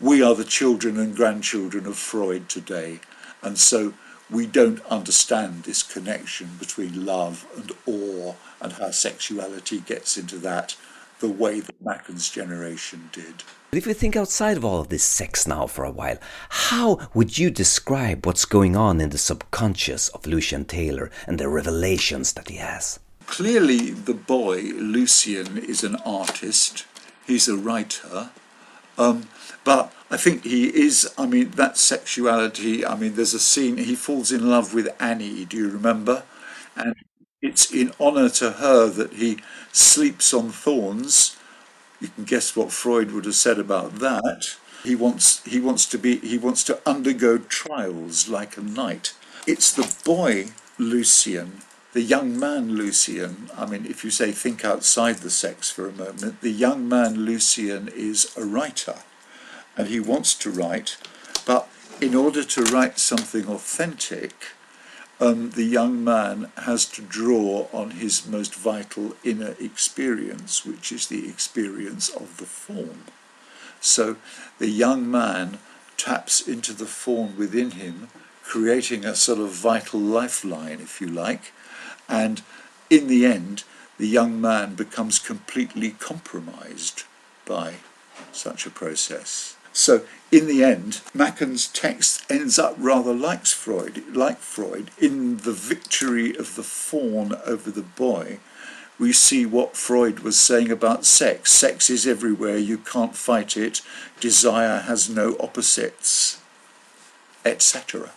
we 0.00 0.22
are 0.22 0.34
the 0.34 0.44
children 0.44 0.98
and 0.98 1.16
grandchildren 1.16 1.86
of 1.86 1.96
Freud 1.96 2.48
today. 2.48 3.00
And 3.42 3.58
so 3.58 3.94
we 4.34 4.46
don't 4.46 4.84
understand 4.86 5.62
this 5.62 5.84
connection 5.84 6.48
between 6.58 7.06
love 7.06 7.46
and 7.56 7.70
awe 7.86 8.34
and 8.60 8.72
how 8.72 8.90
sexuality 8.90 9.78
gets 9.78 10.18
into 10.18 10.36
that 10.38 10.76
the 11.20 11.28
way 11.28 11.60
that 11.60 11.80
Machen's 11.80 12.28
generation 12.28 13.08
did. 13.12 13.44
But 13.70 13.78
if 13.78 13.86
we 13.86 13.94
think 13.94 14.16
outside 14.16 14.56
of 14.56 14.64
all 14.64 14.80
of 14.80 14.88
this 14.88 15.04
sex 15.04 15.46
now 15.46 15.68
for 15.68 15.84
a 15.84 15.90
while, 15.90 16.18
how 16.48 17.08
would 17.14 17.38
you 17.38 17.48
describe 17.48 18.26
what's 18.26 18.44
going 18.44 18.74
on 18.74 19.00
in 19.00 19.10
the 19.10 19.18
subconscious 19.18 20.08
of 20.08 20.26
Lucian 20.26 20.64
Taylor 20.64 21.12
and 21.28 21.38
the 21.38 21.48
revelations 21.48 22.32
that 22.32 22.48
he 22.48 22.56
has? 22.56 22.98
Clearly, 23.26 23.92
the 23.92 24.14
boy, 24.14 24.62
Lucian, 24.74 25.58
is 25.58 25.84
an 25.84 25.96
artist, 26.04 26.86
he's 27.24 27.48
a 27.48 27.56
writer, 27.56 28.30
um, 28.98 29.28
but 29.64 29.92
I 30.10 30.16
think 30.16 30.44
he 30.44 30.66
is, 30.66 31.12
I 31.16 31.26
mean, 31.26 31.50
that 31.52 31.78
sexuality, 31.78 32.84
I 32.86 32.96
mean, 32.96 33.16
there's 33.16 33.34
a 33.34 33.40
scene, 33.40 33.78
he 33.78 33.94
falls 33.94 34.30
in 34.32 34.48
love 34.48 34.74
with 34.74 34.88
Annie, 35.00 35.44
do 35.44 35.56
you 35.56 35.70
remember? 35.70 36.24
And 36.76 36.94
it's 37.42 37.72
in 37.72 37.92
honour 38.00 38.28
to 38.30 38.52
her 38.52 38.88
that 38.88 39.14
he 39.14 39.38
sleeps 39.72 40.32
on 40.34 40.50
thorns 40.50 41.36
you 42.00 42.08
can 42.08 42.24
guess 42.24 42.54
what 42.54 42.70
Freud 42.70 43.12
would 43.12 43.24
have 43.24 43.34
said 43.34 43.58
about 43.58 43.94
that. 44.00 44.56
He 44.82 44.94
wants 44.94 45.42
he 45.44 45.58
wants 45.58 45.86
to 45.86 45.98
be 45.98 46.18
he 46.18 46.36
wants 46.36 46.62
to 46.64 46.78
undergo 46.84 47.38
trials 47.38 48.28
like 48.28 48.58
a 48.58 48.60
knight. 48.60 49.14
It's 49.46 49.72
the 49.72 49.90
boy 50.04 50.48
Lucian, 50.78 51.62
the 51.94 52.02
young 52.02 52.38
man 52.38 52.74
Lucian. 52.74 53.48
I 53.56 53.66
mean, 53.66 53.86
if 53.86 54.04
you 54.04 54.10
say 54.10 54.32
think 54.32 54.64
outside 54.64 55.18
the 55.18 55.30
sex 55.30 55.70
for 55.70 55.88
a 55.88 55.92
moment, 55.92 56.40
the 56.40 56.50
young 56.50 56.88
man 56.88 57.24
Lucian 57.24 57.88
is 57.88 58.36
a 58.36 58.44
writer, 58.44 58.96
and 59.76 59.86
he 59.86 60.00
wants 60.00 60.34
to 60.34 60.50
write, 60.50 60.96
but 61.46 61.68
in 62.00 62.16
order 62.16 62.42
to 62.42 62.64
write 62.64 62.98
something 62.98 63.46
authentic, 63.46 64.34
um, 65.20 65.50
the 65.50 65.64
young 65.64 66.02
man 66.02 66.50
has 66.56 66.84
to 66.86 67.00
draw 67.00 67.68
on 67.72 67.92
his 67.92 68.26
most 68.26 68.56
vital 68.56 69.14
inner 69.22 69.54
experience, 69.60 70.66
which 70.66 70.90
is 70.90 71.06
the 71.06 71.28
experience 71.28 72.08
of 72.08 72.38
the 72.38 72.46
form. 72.46 73.04
So 73.80 74.16
the 74.58 74.68
young 74.68 75.08
man 75.08 75.58
taps 75.96 76.40
into 76.40 76.72
the 76.72 76.86
form 76.86 77.36
within 77.38 77.70
him, 77.72 78.08
creating 78.42 79.04
a 79.04 79.14
sort 79.14 79.38
of 79.38 79.50
vital 79.50 80.00
lifeline, 80.00 80.80
if 80.80 81.00
you 81.00 81.06
like, 81.06 81.52
and 82.08 82.42
in 82.90 83.08
the 83.08 83.26
end, 83.26 83.64
the 83.98 84.06
young 84.08 84.40
man 84.40 84.74
becomes 84.74 85.18
completely 85.18 85.90
compromised 85.92 87.04
by 87.46 87.74
such 88.32 88.66
a 88.66 88.70
process. 88.70 89.56
So 89.72 90.02
in 90.30 90.46
the 90.46 90.62
end, 90.62 91.00
Machen's 91.12 91.66
text 91.66 92.24
ends 92.30 92.58
up 92.58 92.76
rather 92.78 93.12
like 93.12 93.46
Freud, 93.46 94.04
like 94.14 94.38
Freud. 94.38 94.90
In 94.98 95.38
the 95.38 95.52
victory 95.52 96.36
of 96.36 96.54
the 96.54 96.62
faun 96.62 97.34
over 97.44 97.70
the 97.70 97.82
boy, 97.82 98.38
we 98.98 99.12
see 99.12 99.44
what 99.44 99.76
Freud 99.76 100.20
was 100.20 100.38
saying 100.38 100.70
about 100.70 101.04
sex. 101.04 101.52
Sex 101.52 101.90
is 101.90 102.06
everywhere, 102.06 102.56
you 102.56 102.78
can't 102.78 103.16
fight 103.16 103.56
it, 103.56 103.82
desire 104.20 104.80
has 104.80 105.10
no 105.10 105.36
opposites, 105.40 106.40
etc. 107.44 108.12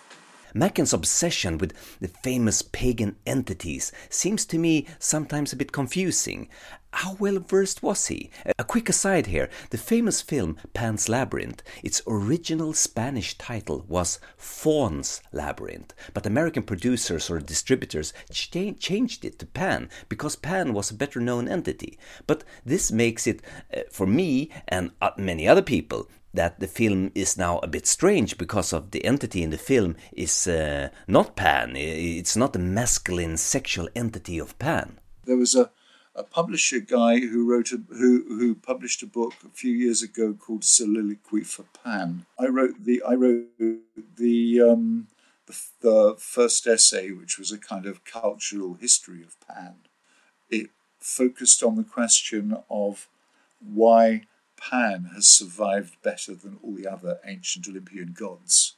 Machen's 0.57 0.91
obsession 0.91 1.59
with 1.59 1.73
the 1.99 2.07
famous 2.07 2.63
pagan 2.63 3.15
entities 3.27 3.91
seems 4.09 4.43
to 4.47 4.57
me 4.57 4.87
sometimes 4.97 5.53
a 5.53 5.55
bit 5.55 5.71
confusing. 5.71 6.49
How 6.93 7.13
well 7.19 7.37
versed 7.37 7.83
was 7.83 8.07
he? 8.07 8.31
A 8.57 8.63
quick 8.63 8.89
aside 8.89 9.27
here 9.27 9.49
the 9.69 9.77
famous 9.77 10.23
film 10.23 10.57
Pan's 10.73 11.07
Labyrinth, 11.07 11.61
its 11.83 12.01
original 12.07 12.73
Spanish 12.73 13.37
title 13.37 13.85
was 13.87 14.19
Faun's 14.35 15.21
Labyrinth, 15.31 15.93
but 16.15 16.25
American 16.25 16.63
producers 16.63 17.29
or 17.29 17.39
distributors 17.39 18.13
changed 18.31 19.25
it 19.25 19.37
to 19.37 19.45
Pan 19.45 19.89
because 20.09 20.35
Pan 20.35 20.73
was 20.73 20.89
a 20.89 20.95
better 20.95 21.19
known 21.19 21.47
entity. 21.47 21.99
But 22.25 22.43
this 22.65 22.91
makes 22.91 23.27
it, 23.27 23.43
uh, 23.71 23.81
for 23.91 24.07
me 24.07 24.49
and 24.67 24.89
uh, 24.99 25.11
many 25.17 25.47
other 25.47 25.61
people, 25.61 26.07
that 26.37 26.59
the 26.59 26.67
film 26.67 27.11
is 27.13 27.37
now 27.37 27.59
a 27.59 27.67
bit 27.67 27.85
strange 27.85 28.37
because 28.37 28.71
of 28.71 28.91
the 28.91 29.03
entity 29.03 29.43
in 29.43 29.49
the 29.49 29.57
film 29.57 29.95
is 30.13 30.47
uh, 30.47 30.89
not 31.07 31.35
Pan. 31.35 31.75
It's 31.75 32.37
not 32.37 32.53
the 32.53 32.59
masculine 32.59 33.37
sexual 33.37 33.89
entity 33.95 34.39
of 34.39 34.57
Pan. 34.59 34.99
There 35.25 35.35
was 35.35 35.55
a, 35.55 35.71
a 36.15 36.23
publisher 36.23 36.79
guy 36.79 37.19
who 37.19 37.49
wrote 37.49 37.71
a, 37.71 37.81
who 37.89 38.23
who 38.39 38.55
published 38.55 39.03
a 39.03 39.07
book 39.07 39.33
a 39.45 39.49
few 39.49 39.73
years 39.73 40.01
ago 40.01 40.33
called 40.33 40.63
Soliloquy 40.63 41.43
for 41.43 41.65
Pan. 41.83 42.25
I 42.39 42.45
wrote 42.45 42.85
the 42.85 43.01
I 43.03 43.13
wrote 43.15 43.47
the 44.17 44.61
um, 44.61 45.07
the, 45.47 45.55
the 45.81 46.15
first 46.17 46.67
essay, 46.67 47.11
which 47.11 47.37
was 47.39 47.51
a 47.51 47.57
kind 47.57 47.85
of 47.85 48.05
cultural 48.05 48.75
history 48.75 49.23
of 49.23 49.35
Pan. 49.47 49.75
It 50.49 50.69
focused 50.99 51.63
on 51.63 51.75
the 51.75 51.83
question 51.83 52.57
of 52.69 53.07
why 53.59 54.23
Pan 54.57 55.11
has 55.13 55.27
survived 55.27 56.01
better 56.01 56.33
than 56.33 56.57
all 56.61 56.73
the 56.73 56.87
other 56.87 57.19
ancient 57.25 57.67
Olympian 57.67 58.13
gods. 58.17 58.73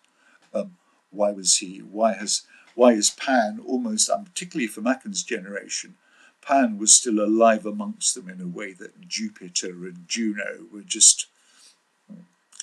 Um, 0.53 0.77
why 1.09 1.31
was 1.31 1.57
he? 1.57 1.79
Why 1.79 2.13
has? 2.13 2.43
Why 2.75 2.93
is 2.93 3.09
Pan 3.09 3.59
almost, 3.65 4.09
um, 4.09 4.25
particularly 4.25 4.67
for 4.67 4.81
Machen's 4.81 5.23
generation, 5.23 5.95
Pan 6.41 6.77
was 6.77 6.93
still 6.93 7.19
alive 7.19 7.65
amongst 7.65 8.15
them 8.15 8.29
in 8.29 8.41
a 8.41 8.47
way 8.47 8.73
that 8.73 9.07
Jupiter 9.07 9.85
and 9.85 10.05
Juno 10.07 10.65
were 10.71 10.83
just 10.83 11.27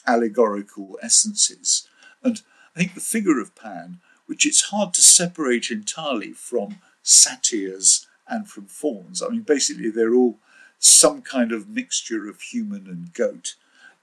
allegorical 0.06 0.98
essences. 1.02 1.88
And 2.22 2.42
I 2.74 2.78
think 2.78 2.94
the 2.94 3.00
figure 3.00 3.40
of 3.40 3.54
Pan, 3.54 4.00
which 4.26 4.46
it's 4.46 4.70
hard 4.70 4.94
to 4.94 5.02
separate 5.02 5.70
entirely 5.70 6.32
from 6.32 6.76
satyrs 7.02 8.06
and 8.28 8.48
from 8.48 8.66
fauns. 8.66 9.22
I 9.22 9.28
mean, 9.28 9.42
basically, 9.42 9.90
they're 9.90 10.14
all 10.14 10.38
some 10.78 11.22
kind 11.22 11.52
of 11.52 11.68
mixture 11.68 12.28
of 12.28 12.40
human 12.40 12.86
and 12.86 13.12
goat, 13.14 13.54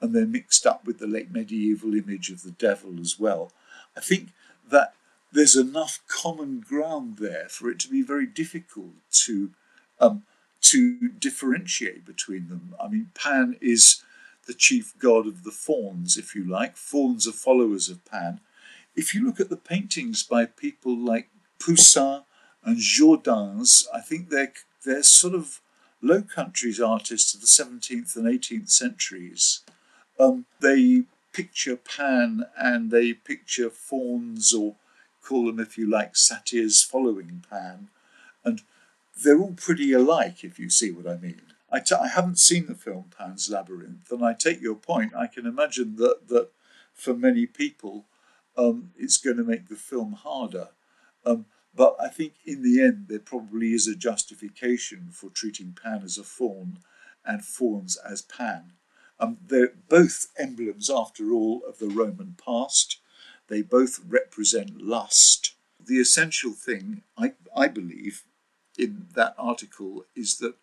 and 0.02 0.14
they're 0.14 0.26
mixed 0.26 0.66
up 0.66 0.86
with 0.86 1.00
the 1.00 1.08
late 1.08 1.32
medieval 1.32 1.94
image 1.94 2.30
of 2.30 2.44
the 2.44 2.52
devil 2.52 3.00
as 3.00 3.20
well. 3.20 3.52
I 3.96 4.02
think 4.02 4.30
that 4.70 4.94
there's 5.32 5.56
enough 5.56 6.00
common 6.08 6.60
ground 6.62 7.18
there 7.18 7.48
for 7.50 7.70
it 7.70 7.80
to 7.80 7.90
be 7.90 8.02
very 8.02 8.26
difficult 8.26 8.94
to 9.12 9.52
um, 10.00 10.24
to 10.62 11.10
differentiate 11.10 12.06
between 12.06 12.48
them. 12.48 12.76
I 12.82 12.88
mean, 12.88 13.12
Pan 13.14 13.58
is 13.62 14.04
the 14.48 14.54
chief 14.54 14.94
god 15.00 15.28
of 15.28 15.44
the 15.44 15.52
fauns, 15.52 16.18
if 16.18 16.36
you 16.36 16.44
like. 16.44 16.78
Fauns 16.78 17.28
are 17.28 17.34
followers 17.34 17.90
of 17.90 18.04
Pan. 18.06 18.40
If 18.96 19.14
you 19.14 19.26
look 19.26 19.40
at 19.40 19.50
the 19.50 19.58
paintings 19.58 20.24
by 20.24 20.46
people 20.46 20.96
like 20.96 21.30
Poussin 21.60 22.24
and 22.64 22.78
Jordaens, 22.78 23.86
I 23.94 24.02
think 24.02 24.30
they're 24.30 24.54
they're 24.86 25.04
sort 25.04 25.34
of 25.34 25.62
Low 26.04 26.22
Countries 26.22 26.82
artists 26.82 27.34
of 27.34 27.40
the 27.40 27.48
17th 27.48 28.18
and 28.18 28.26
18th 28.26 28.70
centuries. 28.70 29.62
Um, 30.20 30.46
they 30.60 31.04
picture 31.32 31.78
Pan 31.78 32.44
and 32.58 32.92
they 32.92 33.14
picture 33.14 33.70
fauns, 33.70 34.54
or 34.54 34.76
call 35.24 35.46
them, 35.46 35.62
if 35.62 35.78
you 35.78 35.90
like, 35.90 36.18
satyrs 36.18 36.84
following 36.84 37.46
Pan. 37.50 37.88
And 38.44 38.62
they're 39.24 39.40
all 39.40 39.54
pretty 39.54 39.94
alike, 39.94 40.44
if 40.44 40.60
you 40.60 40.70
see 40.70 40.92
what 40.92 41.08
I 41.08 41.16
mean. 41.16 41.42
I 41.72 41.80
t- 41.80 41.96
I 41.96 42.10
haven't 42.10 42.38
seen 42.38 42.66
the 42.68 42.76
film 42.76 43.06
Pan's 43.18 43.50
Labyrinth, 43.50 44.12
and 44.12 44.26
I 44.26 44.34
take 44.34 44.62
your 44.62 44.76
point. 44.76 45.16
I 45.16 45.28
can 45.28 45.46
imagine 45.46 45.96
that, 45.96 46.28
that 46.28 46.50
for 46.94 47.14
many 47.14 47.46
people, 47.46 48.04
um, 48.58 48.92
it's 48.98 49.18
going 49.18 49.38
to 49.38 49.44
make 49.44 49.70
the 49.70 49.78
film 49.78 50.14
harder. 50.14 50.68
Um, 51.26 51.46
but 51.76 51.96
I 52.00 52.08
think 52.10 52.34
in 52.46 52.62
the 52.62 52.82
end, 52.82 53.08
there 53.08 53.20
probably 53.20 53.74
is 53.74 53.88
a 53.88 53.96
justification 53.96 55.10
for 55.12 55.30
treating 55.30 55.74
Pan 55.74 56.02
as 56.04 56.18
a 56.18 56.24
faun 56.24 56.80
and 57.26 57.44
fauns 57.44 57.98
as 57.98 58.22
Pan. 58.22 58.74
Um, 59.20 59.38
they're 59.46 59.74
both 59.90 60.28
emblems, 60.38 60.90
after 60.90 61.32
all, 61.32 61.62
of 61.68 61.80
the 61.80 61.88
Roman 61.88 62.36
past. 62.44 63.00
They 63.48 63.62
both 63.62 64.00
represent 64.08 64.82
lust. 64.82 65.56
The 65.80 66.00
essential 66.00 66.52
thing, 66.52 67.04
I, 67.18 67.34
I 67.56 67.68
believe, 67.68 68.24
in 68.78 69.08
that 69.16 69.36
article 69.38 70.06
is 70.16 70.38
that 70.38 70.56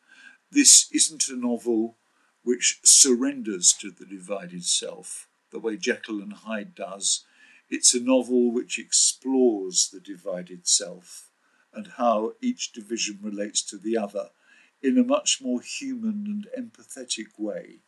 this 0.50 0.90
isn't 0.92 1.28
a 1.28 1.36
novel 1.36 1.96
which 2.42 2.80
surrenders 2.82 3.72
to 3.74 3.90
the 3.90 4.06
divided 4.06 4.64
self, 4.64 5.28
the 5.50 5.58
way 5.58 5.76
Jekyll 5.76 6.20
and 6.20 6.32
Hyde 6.32 6.74
does, 6.74 7.24
it's 7.70 7.94
a 7.94 8.00
novel 8.00 8.50
which 8.50 8.78
explores 8.78 9.88
the 9.88 10.00
divided 10.00 10.66
self 10.66 11.30
and 11.72 11.92
how 11.96 12.32
each 12.40 12.72
division 12.72 13.18
relates 13.22 13.62
to 13.62 13.78
the 13.78 13.96
other 13.96 14.30
in 14.82 14.98
a 14.98 15.04
much 15.04 15.40
more 15.40 15.60
human 15.60 16.26
and 16.26 16.72
empathetic 16.72 17.38
way. 17.38 17.78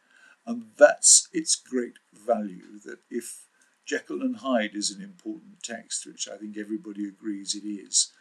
And 0.46 0.66
that's 0.78 1.28
its 1.32 1.56
great 1.56 1.98
value 2.12 2.78
that 2.84 3.00
if 3.10 3.46
Jekyll 3.84 4.22
and 4.22 4.36
Hyde 4.36 4.74
is 4.74 4.90
an 4.90 5.02
important 5.02 5.62
text, 5.62 6.06
which 6.06 6.28
I 6.28 6.36
think 6.36 6.56
everybody 6.56 7.08
agrees 7.08 7.54
it 7.54 7.66
is, 7.66 8.12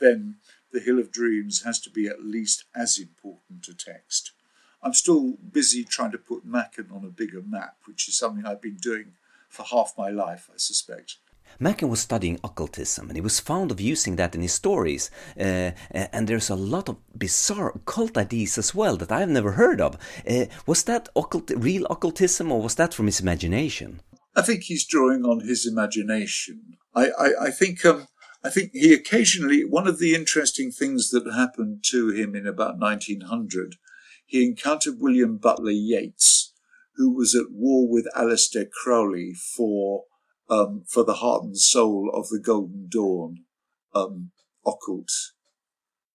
then 0.00 0.36
The 0.72 0.80
Hill 0.80 1.00
of 1.00 1.10
Dreams 1.10 1.64
has 1.64 1.80
to 1.80 1.90
be 1.90 2.06
at 2.06 2.24
least 2.24 2.64
as 2.74 2.98
important 2.98 3.66
a 3.68 3.74
text. 3.74 4.32
I'm 4.80 4.94
still 4.94 5.32
busy 5.52 5.82
trying 5.82 6.12
to 6.12 6.18
put 6.18 6.44
Machen 6.44 6.90
on 6.92 7.04
a 7.04 7.08
bigger 7.08 7.42
map, 7.42 7.78
which 7.86 8.08
is 8.08 8.16
something 8.16 8.46
I've 8.46 8.62
been 8.62 8.76
doing 8.76 9.14
for 9.48 9.64
half 9.64 9.94
my 9.96 10.10
life, 10.10 10.48
I 10.52 10.56
suspect. 10.56 11.16
Machen 11.58 11.88
was 11.88 12.00
studying 12.00 12.38
occultism 12.44 13.08
and 13.08 13.16
he 13.16 13.20
was 13.20 13.40
fond 13.40 13.70
of 13.70 13.80
using 13.80 14.16
that 14.16 14.34
in 14.34 14.42
his 14.42 14.52
stories. 14.52 15.10
Uh, 15.38 15.72
and 15.90 16.28
there's 16.28 16.50
a 16.50 16.54
lot 16.54 16.88
of 16.88 16.96
bizarre 17.16 17.72
occult 17.74 18.16
ideas 18.16 18.58
as 18.58 18.74
well 18.74 18.96
that 18.96 19.10
I've 19.10 19.28
never 19.28 19.52
heard 19.52 19.80
of. 19.80 19.96
Uh, 20.28 20.46
was 20.66 20.84
that 20.84 21.08
occult, 21.16 21.50
real 21.56 21.86
occultism 21.86 22.52
or 22.52 22.62
was 22.62 22.76
that 22.76 22.94
from 22.94 23.06
his 23.06 23.20
imagination? 23.20 24.00
I 24.36 24.42
think 24.42 24.64
he's 24.64 24.86
drawing 24.86 25.24
on 25.24 25.40
his 25.40 25.66
imagination. 25.66 26.76
I, 26.94 27.10
I, 27.10 27.30
I 27.46 27.50
think 27.50 27.84
um, 27.84 28.06
I 28.44 28.50
think 28.50 28.70
he 28.72 28.94
occasionally 28.94 29.64
one 29.64 29.88
of 29.88 29.98
the 29.98 30.14
interesting 30.14 30.70
things 30.70 31.10
that 31.10 31.30
happened 31.32 31.82
to 31.86 32.10
him 32.10 32.36
in 32.36 32.46
about 32.46 32.78
1900, 32.78 33.76
he 34.24 34.44
encountered 34.44 35.00
William 35.00 35.38
Butler 35.38 35.72
Yeats, 35.72 36.52
who 36.98 37.14
was 37.14 37.34
at 37.34 37.50
war 37.50 37.88
with 37.88 38.06
Aleister 38.14 38.68
Crowley 38.70 39.32
for 39.32 40.04
um, 40.50 40.84
for 40.86 41.04
the 41.04 41.14
heart 41.14 41.44
and 41.44 41.56
soul 41.56 42.10
of 42.12 42.28
the 42.28 42.40
Golden 42.40 42.88
Dawn 42.90 43.44
um, 43.94 44.32
occult 44.66 45.10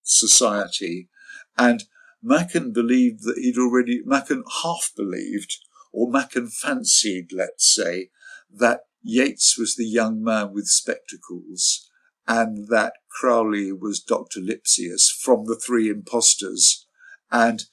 society. 0.04 1.10
And 1.58 1.84
Machen 2.22 2.74
believed 2.74 3.24
that 3.24 3.38
he'd 3.38 3.58
already, 3.58 4.02
Machen 4.06 4.44
half 4.64 4.92
believed, 4.96 5.58
or 5.92 6.10
Machen 6.10 6.50
fancied, 6.50 7.32
let's 7.32 7.74
say, 7.74 8.10
that 8.52 8.82
Yeats 9.04 9.58
was 9.58 9.76
the 9.76 9.86
young 9.86 10.24
man 10.24 10.54
with 10.54 10.68
spectacles 10.68 11.90
and 12.28 12.70
that 12.70 12.94
Crowley 13.10 13.72
was 13.72 14.02
Dr. 14.02 14.40
Lipsius 14.40 15.10
from 15.10 15.46
the 15.46 15.60
Three 15.60 15.90
Impostors 15.90 16.88
and 17.32 17.66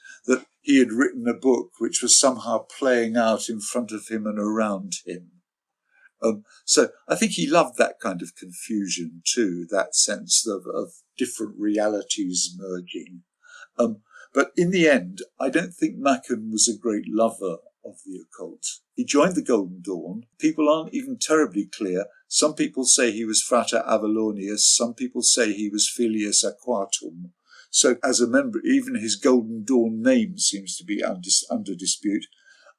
he 0.61 0.79
had 0.79 0.93
written 0.93 1.27
a 1.27 1.35
book 1.35 1.73
which 1.79 2.03
was 2.03 2.19
somehow 2.19 2.59
playing 2.79 3.17
out 3.17 3.49
in 3.49 3.61
front 3.61 3.93
of 3.93 4.09
him 4.09 4.27
and 4.27 4.39
around 4.39 4.95
him. 5.07 5.31
Um, 6.23 6.45
so 6.65 6.91
I 7.09 7.15
think 7.15 7.33
he 7.33 7.49
loved 7.49 7.79
that 7.79 7.99
kind 8.01 8.21
of 8.21 8.37
confusion 8.37 9.23
too, 9.27 9.67
that 9.71 9.95
sense 9.95 10.47
of, 10.47 10.67
of 10.73 10.93
different 11.17 11.55
realities 11.59 12.55
merging. 12.59 13.23
Um, 13.79 14.03
but 14.35 14.53
in 14.57 14.71
the 14.71 14.89
end, 14.89 15.23
I 15.41 15.49
don't 15.49 15.73
think 15.73 15.97
Machen 15.97 16.51
was 16.53 16.69
a 16.69 16.79
great 16.79 17.07
lover 17.09 17.59
of 17.85 17.97
the 18.05 18.21
occult. 18.23 18.65
He 18.95 19.05
joined 19.05 19.35
the 19.35 19.43
Golden 19.43 19.81
Dawn. 19.83 20.25
People 20.39 20.69
aren't 20.69 20.95
even 20.95 21.19
terribly 21.19 21.67
clear. 21.67 22.05
Some 22.29 22.55
people 22.55 22.85
say 22.85 23.11
he 23.11 23.25
was 23.25 23.43
Frater 23.43 23.83
Avallaunius. 23.89 24.61
Some 24.61 24.95
people 24.95 25.23
say 25.23 25.53
he 25.53 25.71
was 25.71 25.91
Filius 25.91 26.45
Aquarum. 26.45 27.31
So 27.71 27.97
as 28.03 28.21
a 28.21 28.29
member, 28.29 28.61
even 28.65 28.97
his 28.97 29.17
Golden 29.17 29.65
Dawn 29.65 30.03
name 30.03 30.39
seems 30.39 30.77
to 30.77 30.85
be 30.85 31.03
under, 31.03 31.29
under 31.51 31.75
dispute. 31.75 32.27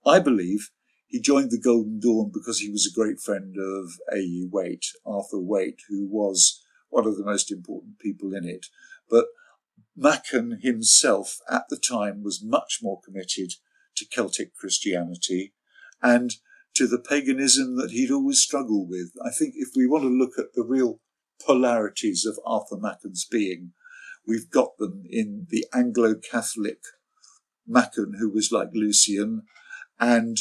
I 0.06 0.20
believe 0.20 0.70
he 1.08 1.22
joined 1.22 1.52
the 1.52 1.60
Golden 1.60 2.00
Dawn 2.00 2.32
because 2.34 2.60
he 2.60 2.70
was 2.70 2.86
a 2.86 2.96
great 2.96 3.20
friend 3.20 3.56
of 3.58 3.92
A.E. 4.14 4.48
Waite, 4.52 4.88
Arthur 5.06 5.40
Waite, 5.40 5.82
who 5.90 6.08
was 6.08 6.62
one 6.90 7.08
of 7.08 7.18
the 7.18 7.26
most 7.26 7.52
important 7.52 8.00
people 8.00 8.34
in 8.34 8.46
it. 8.46 8.68
But 9.10 9.26
Machen 9.96 10.60
himself 10.62 11.40
at 11.50 11.66
the 11.70 11.78
time 11.78 12.24
was 12.24 12.44
much 12.44 12.80
more 12.82 13.00
committed 13.04 13.54
to 13.98 14.06
Celtic 14.06 14.56
Christianity 14.56 15.54
and 16.02 16.36
to 16.76 16.88
the 16.88 17.00
paganism 17.00 17.76
that 17.76 17.92
he'd 17.92 18.12
always 18.12 18.42
struggled 18.42 18.90
with. 18.90 19.12
I 19.26 19.30
think 19.30 19.54
if 19.56 19.70
we 19.76 19.88
want 19.88 20.04
to 20.04 20.08
look 20.08 20.40
at 20.40 20.54
the 20.54 20.64
real 20.64 21.00
polarities 21.46 22.26
of 22.26 22.40
Arthur 22.46 22.78
Machen's 22.78 23.26
being, 23.30 23.74
we've 24.28 24.50
got 24.50 24.78
them 24.78 25.04
in 25.10 25.48
the 25.50 25.66
Anglo-Catholic 25.74 26.80
Machen, 27.68 28.14
who 28.20 28.30
was 28.30 28.52
like 28.52 28.70
Lucian, 28.74 29.44
and 30.00 30.38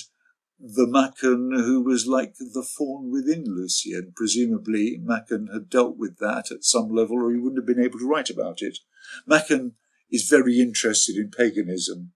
the 0.58 0.87
Machen 0.87 1.52
who 1.54 1.82
was 1.82 2.06
like 2.06 2.34
the 2.38 2.62
faun 2.62 3.10
within 3.10 3.44
Lucian. 3.46 4.12
Presumably, 4.14 4.99
Machen 5.02 5.49
had 5.52 5.70
dealt 5.70 5.96
with 5.96 6.18
that 6.18 6.50
at 6.50 6.64
some 6.64 6.94
level, 6.94 7.16
or 7.16 7.32
he 7.32 7.38
wouldn't 7.38 7.58
have 7.58 7.66
been 7.66 7.84
able 7.84 7.99
to 7.99 8.08
write 8.08 8.30
about 8.30 8.60
it. 8.60 8.78
Machen 9.26 9.76
is 10.10 10.28
very 10.28 10.60
interested 10.60 11.16
in 11.16 11.30
paganism, 11.30 12.12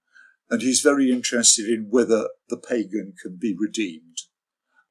and 0.50 0.60
he's 0.60 0.80
very 0.80 1.10
interested 1.10 1.68
in 1.68 1.86
whether 1.88 2.28
the 2.48 2.58
pagan 2.58 3.14
can 3.20 3.36
be 3.36 3.56
redeemed. 3.58 4.18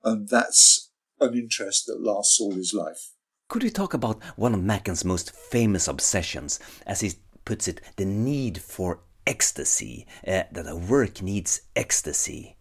And 0.03 0.27
that's 0.27 0.92
an 1.20 1.36
interest 1.36 1.86
that 1.86 2.01
lasts 2.01 2.39
all 2.42 2.53
his 2.53 2.74
life. 2.74 3.12
Could 3.54 3.62
we 3.62 3.70
talk 3.70 3.94
about 3.94 4.20
one 4.36 4.56
of 4.56 4.64
Machen's 4.64 5.06
most 5.06 5.30
famous 5.30 5.88
obsessions, 5.88 6.60
as 6.88 7.02
he 7.02 7.12
puts 7.46 7.68
it, 7.68 7.82
the 7.98 8.04
need 8.04 8.60
for 8.60 9.02
ecstasy, 9.28 10.08
uh, 10.26 10.46
that 10.52 10.68
a 10.68 10.76
work 10.76 11.22
needs 11.22 11.62
ecstasy? 11.76 12.58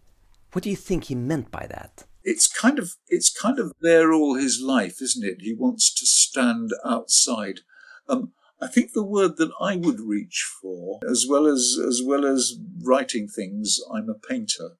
What 0.51 0.63
do 0.63 0.69
you 0.69 0.75
think 0.75 1.05
he 1.05 1.15
meant 1.15 1.49
by 1.49 1.65
that? 1.65 2.03
It's 2.23 2.47
kind 2.47 2.77
of 2.77 2.91
it's 3.07 3.35
kind 3.35 3.57
of 3.57 3.73
there 3.81 4.13
all 4.13 4.35
his 4.35 4.61
life, 4.61 5.01
isn't 5.01 5.25
it? 5.25 5.37
He 5.39 5.55
wants 5.55 5.91
to 5.95 6.05
stand 6.05 6.69
outside. 6.85 7.61
Um, 8.07 8.33
I 8.61 8.67
think 8.67 8.93
the 8.93 9.03
word 9.03 9.37
that 9.37 9.51
I 9.59 9.75
would 9.75 9.99
reach 9.99 10.45
for, 10.61 10.99
as 11.09 11.25
well 11.27 11.47
as 11.47 11.75
as 11.83 12.03
well 12.05 12.23
as 12.23 12.59
writing 12.83 13.27
things, 13.27 13.79
I'm 13.91 14.09
a 14.09 14.13
painter. 14.13 14.77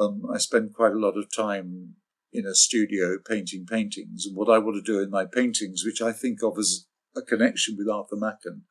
Um, 0.00 0.22
I 0.32 0.38
spend 0.38 0.72
quite 0.72 0.92
a 0.92 0.98
lot 0.98 1.18
of 1.18 1.30
time 1.30 1.96
in 2.32 2.46
a 2.46 2.54
studio 2.54 3.18
painting 3.18 3.66
paintings, 3.66 4.26
and 4.26 4.36
what 4.36 4.48
I 4.48 4.58
want 4.58 4.76
to 4.76 4.92
do 4.92 5.00
in 5.00 5.10
my 5.10 5.24
paintings, 5.24 5.84
which 5.84 6.00
I 6.00 6.12
think 6.12 6.42
of 6.42 6.58
as 6.58 6.86
a 7.16 7.22
connection 7.22 7.76
with 7.76 7.88
Arthur 7.88 8.16
Machen, 8.16 8.62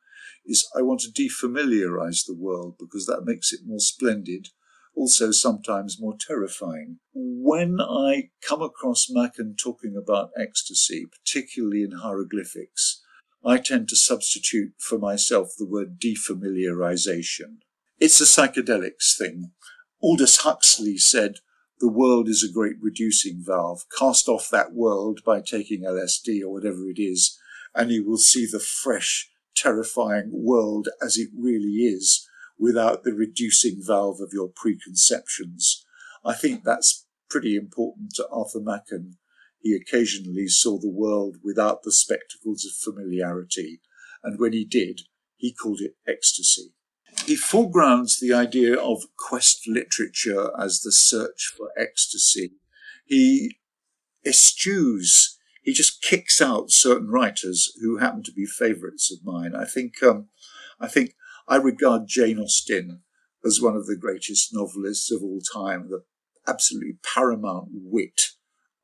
is 0.46 0.68
I 0.76 0.82
want 0.82 1.02
to 1.02 1.12
defamiliarize 1.12 2.26
the 2.26 2.36
world 2.38 2.76
because 2.80 3.06
that 3.06 3.24
makes 3.26 3.54
it 3.54 3.62
more 3.66 3.80
splendid 3.80 4.48
also 4.96 5.32
sometimes 5.32 6.00
more 6.00 6.16
terrifying. 6.20 6.98
When 7.14 7.80
I 7.80 8.30
come 8.48 8.62
across 8.62 9.08
Machen 9.10 9.56
talking 9.62 9.96
about 9.96 10.32
ecstasy, 10.38 11.06
particularly 11.06 11.84
in 11.84 12.00
hieroglyphics, 12.02 13.02
I 13.44 13.58
tend 13.58 13.90
to 13.90 13.96
substitute 13.96 14.74
for 14.78 15.00
myself 15.00 15.50
the 15.58 15.68
word 15.68 16.00
defamiliarization. 16.00 17.60
It's 18.00 18.22
a 18.22 18.26
psychedelics 18.26 19.18
thing. 19.18 19.52
Aldous 20.04 20.38
Huxley 20.38 20.98
said, 20.98 21.36
the 21.82 21.92
world 21.92 22.30
is 22.30 22.48
a 22.48 22.54
great 22.54 22.76
reducing 22.80 23.44
valve. 23.44 23.82
Cast 23.98 24.30
off 24.30 24.50
that 24.52 24.72
world 24.72 25.22
by 25.26 25.42
taking 25.42 25.82
LSD 25.82 26.44
or 26.44 26.54
whatever 26.54 26.88
it 26.88 27.02
is, 27.02 27.40
and 27.74 27.90
you 27.92 28.08
will 28.08 28.20
see 28.20 28.46
the 28.46 28.60
fresh, 28.60 29.32
terrifying 29.56 30.30
world 30.32 30.90
as 31.04 31.18
it 31.18 31.30
really 31.36 31.86
is 31.88 32.28
without 32.60 33.04
the 33.04 33.14
reducing 33.14 33.82
valve 33.82 34.22
of 34.22 34.30
your 34.32 34.48
preconceptions. 34.56 35.84
I 36.24 36.36
think 36.36 36.64
that's 36.64 37.08
pretty 37.32 37.56
important 37.56 38.12
to 38.16 38.28
Arthur 38.32 38.62
Machen. 38.62 39.18
He 39.60 39.76
occasionally 39.76 40.48
saw 40.48 40.80
the 40.80 40.90
world 40.90 41.38
without 41.44 41.82
the 41.82 41.92
spectacles 41.92 42.64
of 42.64 42.94
familiarity, 42.94 43.82
and 44.24 44.40
when 44.40 44.54
he 44.54 44.66
did, 44.66 45.02
he 45.36 45.52
called 45.52 45.82
it 45.82 45.96
ecstasy. 46.08 46.74
He 47.26 47.36
foregrounds 47.36 48.20
the 48.20 48.34
idea 48.34 48.76
of 48.78 49.04
quest 49.18 49.68
literature 49.68 50.52
as 50.60 50.82
the 50.82 50.92
search 50.92 51.54
for 51.56 51.70
ecstasy. 51.78 52.54
He 53.06 53.58
eschews, 54.26 55.38
he 55.62 55.74
just 55.74 56.02
kicks 56.02 56.42
out 56.42 56.72
certain 56.72 57.10
writers 57.10 57.72
who 57.82 57.98
happen 57.98 58.24
to 58.24 58.32
be 58.32 58.46
favourites 58.46 59.12
of 59.12 59.24
mine. 59.24 59.54
I 59.56 59.66
think, 59.66 60.02
um, 60.04 60.30
I 60.80 60.88
think 60.88 61.14
I 61.48 61.58
regard 61.58 62.08
Jane 62.08 62.40
Austen 62.40 63.02
as 63.46 63.62
one 63.62 63.76
of 63.76 63.88
the 63.88 63.98
greatest 63.98 64.54
novelists 64.54 65.12
of 65.12 65.22
all 65.22 65.40
time, 65.54 65.90
the 65.90 66.04
absolutely 66.48 66.98
paramount 67.04 67.70
wit 67.72 68.22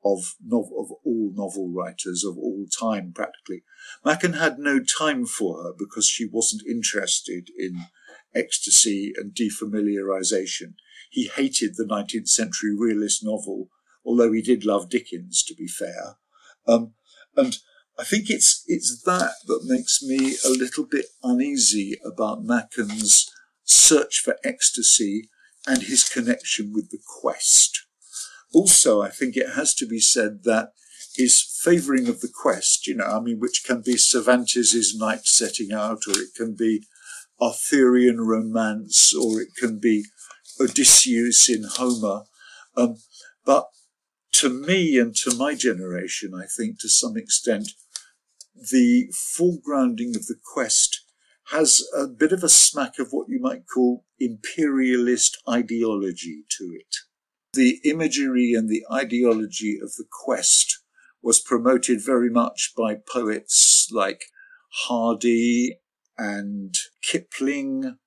of, 0.04 0.36
of 0.52 0.92
all 1.04 1.32
novel 1.34 1.72
writers 1.74 2.24
of 2.24 2.38
all 2.38 2.66
time, 2.80 3.12
practically. 3.14 3.64
Machen 4.06 4.34
had 4.34 4.58
no 4.60 4.80
time 4.80 5.26
for 5.26 5.64
her 5.64 5.74
because 5.78 6.08
she 6.08 6.28
wasn't 6.32 6.68
interested 6.68 7.50
in 7.58 7.88
ecstasy 8.38 9.14
and 9.18 9.34
defamiliarization. 9.34 10.76
He 11.10 11.30
hated 11.34 11.76
the 11.76 11.86
19th 11.86 12.30
century 12.30 12.76
realist 12.78 13.24
novel, 13.24 13.70
although 14.06 14.32
he 14.32 14.42
did 14.42 14.66
love 14.66 14.90
Dickens, 14.90 15.44
to 15.44 15.56
be 15.56 15.68
fair. 15.68 16.18
Um, 16.68 16.94
and 17.36 17.58
I 18.00 18.04
think 18.04 18.30
it's 18.30 18.64
it's 18.68 19.02
that 19.04 19.32
that 19.48 19.62
makes 19.66 20.04
me 20.04 20.36
a 20.46 20.50
little 20.50 20.86
bit 20.86 21.08
uneasy 21.24 21.98
about 22.06 22.44
Machen's 22.44 23.32
search 23.64 24.20
for 24.20 24.38
ecstasy 24.44 25.30
and 25.66 25.84
his 25.84 26.08
connection 26.08 26.72
with 26.74 26.92
the 26.92 27.00
quest. 27.22 27.86
Also, 28.54 29.02
I 29.02 29.10
think 29.10 29.36
it 29.36 29.56
has 29.56 29.74
to 29.76 29.88
be 29.88 30.00
said 30.00 30.44
that 30.44 30.72
his 31.16 31.42
favouring 31.64 32.08
of 32.08 32.22
the 32.22 32.32
quest, 32.34 32.88
you 32.88 32.96
know, 32.96 33.06
I 33.06 33.20
mean, 33.20 33.40
which 33.40 33.64
can 33.66 33.82
be 33.82 33.98
Cervantes' 33.98 34.96
knight 34.96 35.26
setting 35.26 35.74
out, 35.74 36.04
or 36.08 36.14
it 36.14 36.36
can 36.36 36.56
be 36.56 36.86
Arthurian 37.40 38.22
romance, 38.22 39.14
or 39.14 39.42
it 39.42 39.50
can 39.58 39.80
be 39.80 40.06
Odysseus 40.60 41.50
in 41.50 41.64
Homer. 41.64 42.24
Um, 42.76 42.98
but 43.46 43.68
to 44.34 44.50
me 44.50 45.00
and 45.00 45.16
to 45.18 45.36
my 45.36 45.56
generation, 45.56 46.34
I 46.36 46.46
think 46.46 46.80
to 46.80 46.90
some 46.90 47.18
extent, 47.18 47.72
the 48.56 49.12
foregrounding 49.14 50.16
of 50.16 50.28
the 50.28 50.38
quest 50.54 51.04
has 51.52 51.82
a 51.96 52.08
bit 52.08 52.32
of 52.32 52.44
a 52.44 52.50
smack 52.50 53.00
of 53.00 53.10
what 53.12 53.30
you 53.30 53.40
might 53.40 53.64
call 53.74 54.06
imperialist 54.20 55.38
ideology 55.48 56.44
to 56.58 56.74
it. 56.74 56.96
The 57.54 57.80
imagery 57.86 58.54
and 58.54 58.70
the 58.70 58.84
ideology 58.92 59.80
of 59.82 59.96
the 59.96 60.06
quest 60.26 60.82
was 61.22 61.40
promoted 61.40 62.04
very 62.04 62.30
much 62.30 62.74
by 62.78 62.96
poets 62.96 63.88
like 63.92 64.26
Hardy 64.86 65.80
and 66.18 66.76
Kipling 67.02 67.98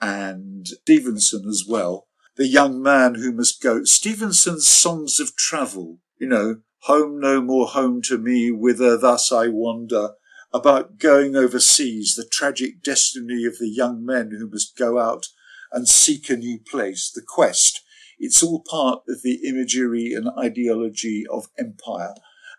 and 0.00 0.66
Stevenson 0.66 1.46
as 1.48 1.64
well. 1.68 2.08
The 2.36 2.48
young 2.48 2.82
man 2.82 3.16
who 3.16 3.32
must 3.32 3.62
go. 3.62 3.84
Stevenson's 3.84 4.66
songs 4.66 5.20
of 5.20 5.36
travel, 5.36 5.98
you 6.18 6.26
know, 6.26 6.56
home 6.80 7.20
no 7.20 7.40
more 7.40 7.68
home 7.68 8.02
to 8.02 8.18
me, 8.18 8.50
whither 8.50 8.96
thus 8.96 9.30
I 9.30 9.48
wander, 9.48 10.10
about 10.52 10.98
going 10.98 11.36
overseas, 11.36 12.14
the 12.16 12.24
tragic 12.24 12.82
destiny 12.82 13.44
of 13.44 13.58
the 13.58 13.68
young 13.68 14.04
men 14.04 14.32
who 14.32 14.48
must 14.48 14.76
go 14.76 14.98
out 14.98 15.26
and 15.70 15.88
seek 15.88 16.28
a 16.28 16.36
new 16.36 16.58
place, 16.58 17.10
the 17.14 17.22
quest. 17.26 17.80
It's 18.18 18.42
all 18.42 18.62
part 18.68 19.02
of 19.08 19.22
the 19.22 19.46
imagery 19.46 20.12
and 20.12 20.28
ideology 20.38 21.24
of 21.30 21.46
empire. 21.58 22.14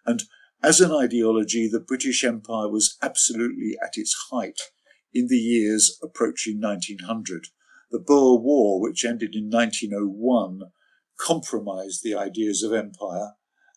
And 0.06 0.24
as 0.62 0.82
an 0.82 0.92
ideology, 0.92 1.68
the 1.68 1.80
British 1.80 2.24
Empire 2.24 2.70
was 2.70 2.98
absolutely 3.02 3.78
at 3.84 3.98
its 3.98 4.16
height 4.32 4.60
in 5.14 5.28
the 5.28 5.38
years 5.38 6.00
approaching 6.02 6.60
1900. 6.60 7.48
The 7.92 8.00
Boer 8.00 8.40
War, 8.40 8.82
which 8.82 9.06
ended 9.06 9.36
in 9.36 9.50
1901, 9.50 10.72
compromised 11.18 12.04
the 12.04 12.16
ideas 12.16 12.64
of 12.64 12.74
empire, 12.74 13.34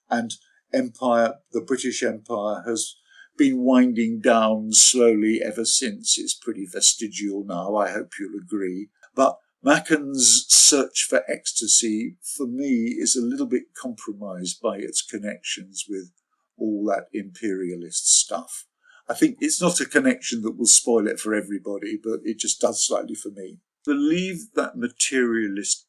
and 0.08 0.32
empire, 0.72 1.34
the 1.52 1.60
British 1.60 2.02
Empire, 2.02 2.62
has 2.66 2.96
been 3.36 3.58
winding 3.58 4.20
down 4.20 4.72
slowly 4.72 5.40
ever 5.44 5.64
since. 5.64 6.18
It's 6.18 6.34
pretty 6.34 6.66
vestigial 6.70 7.44
now, 7.44 7.76
I 7.76 7.90
hope 7.90 8.12
you'll 8.18 8.40
agree. 8.40 8.88
But 9.14 9.36
Machen's 9.62 10.46
search 10.48 11.06
for 11.08 11.22
ecstasy, 11.28 12.16
for 12.36 12.46
me, 12.46 12.94
is 12.98 13.16
a 13.16 13.24
little 13.24 13.46
bit 13.46 13.74
compromised 13.80 14.60
by 14.62 14.78
its 14.78 15.02
connections 15.02 15.84
with 15.88 16.12
all 16.58 16.84
that 16.86 17.06
imperialist 17.12 18.08
stuff. 18.08 18.66
I 19.08 19.14
think 19.14 19.38
it's 19.40 19.60
not 19.60 19.80
a 19.80 19.86
connection 19.86 20.42
that 20.42 20.58
will 20.58 20.66
spoil 20.66 21.06
it 21.06 21.20
for 21.20 21.34
everybody, 21.34 21.98
but 22.02 22.20
it 22.24 22.38
just 22.38 22.60
does 22.60 22.84
slightly 22.84 23.14
for 23.14 23.30
me. 23.30 23.58
Believe 23.84 24.52
that 24.54 24.76
materialist 24.76 25.86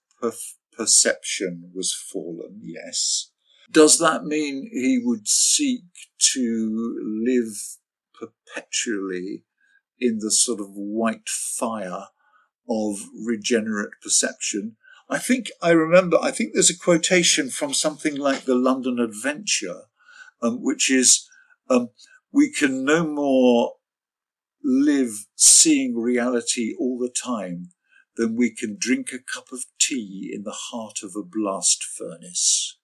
perception 0.76 1.72
was 1.74 1.94
fallen, 1.94 2.60
yes. 2.62 3.32
Does 3.72 4.00
that 4.00 4.24
mean 4.24 4.70
he 4.72 5.02
would 5.04 5.28
seek 5.28 5.84
to 6.34 6.96
live 7.04 7.78
perpetually 8.14 9.44
in 10.00 10.20
the 10.20 10.32
sort 10.32 10.60
of 10.60 10.68
white 10.72 11.28
fire 11.28 12.06
of 12.70 13.00
regenerate 13.26 14.00
perception? 14.02 14.78
I 15.10 15.18
think 15.18 15.50
I 15.62 15.72
remember, 15.72 16.18
I 16.22 16.32
think 16.32 16.52
there's 16.54 16.70
a 16.70 16.78
quotation 16.78 17.50
from 17.50 17.74
something 17.74 18.16
like 18.16 18.44
the 18.44 18.56
London 18.56 19.00
Adventure, 19.00 19.84
um, 20.42 20.62
which 20.62 20.92
is, 20.92 21.28
um, 21.70 21.90
we 22.32 22.52
can 22.52 22.84
no 22.84 23.06
more 23.06 23.74
live 24.64 25.26
seeing 25.36 25.98
reality 25.98 26.76
all 26.78 26.98
the 26.98 27.10
time 27.10 27.70
than 28.16 28.36
we 28.36 28.50
can 28.50 28.76
drink 28.80 29.12
a 29.14 29.20
cup 29.20 29.52
of 29.52 29.66
tea 29.80 30.32
in 30.34 30.44
the 30.44 30.56
heart 30.72 31.00
of 31.04 31.14
a 31.16 31.24
blast 31.24 31.84
furnace. 31.84 32.78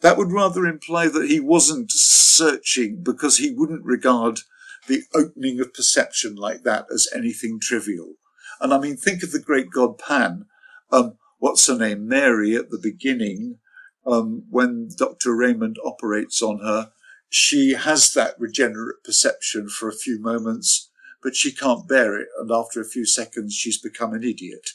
That 0.00 0.16
would 0.16 0.32
rather 0.32 0.66
imply 0.66 1.08
that 1.08 1.28
he 1.28 1.40
wasn't 1.40 1.90
searching 1.90 3.02
because 3.02 3.38
he 3.38 3.50
wouldn't 3.50 3.84
regard 3.84 4.40
the 4.86 5.02
opening 5.14 5.60
of 5.60 5.74
perception 5.74 6.36
like 6.36 6.62
that 6.62 6.86
as 6.92 7.08
anything 7.14 7.58
trivial. 7.60 8.14
And 8.60 8.72
I 8.72 8.78
mean, 8.78 8.96
think 8.96 9.22
of 9.22 9.32
the 9.32 9.40
great 9.40 9.70
god 9.70 9.98
Pan. 9.98 10.46
Um, 10.92 11.18
what's 11.38 11.66
her 11.66 11.76
name? 11.76 12.06
Mary 12.06 12.54
at 12.54 12.70
the 12.70 12.78
beginning, 12.80 13.58
um, 14.06 14.44
when 14.48 14.88
Dr. 14.96 15.34
Raymond 15.34 15.76
operates 15.84 16.42
on 16.42 16.60
her, 16.60 16.92
she 17.36 17.74
has 17.74 18.14
that 18.14 18.34
regenerate 18.38 19.04
perception 19.04 19.68
for 19.68 19.90
a 19.90 19.94
few 19.94 20.18
moments, 20.18 20.90
but 21.22 21.36
she 21.36 21.52
can't 21.52 21.86
bear 21.86 22.18
it. 22.18 22.28
And 22.40 22.50
after 22.50 22.80
a 22.80 22.88
few 22.88 23.04
seconds, 23.04 23.52
she's 23.54 23.78
become 23.78 24.14
an 24.14 24.24
idiot 24.24 24.70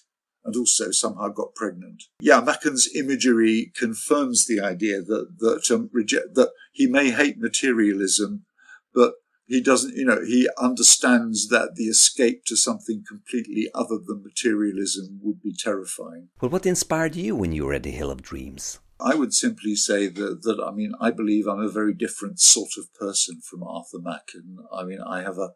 and 0.45 0.56
also 0.56 0.91
somehow 0.91 1.30
got 1.30 1.56
pregnant. 1.56 2.04
Yeah, 2.19 2.39
Machen's 2.39 2.88
imagery 2.95 3.71
confirms 3.76 4.45
the 4.45 4.62
idea 4.62 5.02
that, 5.02 5.39
that, 5.39 5.71
um, 5.71 5.89
that 5.91 6.52
he 6.71 6.86
may 6.86 7.10
hate 7.10 7.39
materialism, 7.39 8.45
but 8.93 9.13
he 9.47 9.60
doesn't, 9.60 9.95
you 9.95 10.06
know, 10.06 10.24
he 10.24 10.47
understands 10.60 11.47
that 11.47 11.76
the 11.76 11.86
escape 11.86 12.45
to 12.45 12.56
something 12.56 13.04
completely 13.08 13.69
other 13.74 13.97
than 13.97 14.24
materialism 14.24 15.19
would 15.24 15.41
be 15.41 15.56
terrifying. 15.58 16.30
Well, 16.39 16.52
what 16.52 16.67
inspired 16.67 17.15
you 17.15 17.36
when 17.36 17.54
you 17.54 17.67
read 17.67 17.84
The 17.84 17.91
Hill 17.91 18.12
of 18.12 18.21
Dreams? 18.21 18.80
I 19.03 19.15
would 19.15 19.33
simply 19.33 19.75
say 19.75 20.07
that, 20.07 20.43
that 20.43 20.63
I 20.63 20.71
mean, 20.71 20.93
I 20.99 21.11
believe 21.11 21.47
I'm 21.47 21.59
a 21.59 21.69
very 21.69 21.93
different 21.93 22.39
sort 22.39 22.71
of 22.77 22.93
person 22.93 23.41
from 23.41 23.63
Arthur 23.63 23.99
Machen. 23.99 24.57
I 24.71 24.83
mean, 24.83 24.99
I 25.01 25.21
have 25.21 25.37
a, 25.37 25.49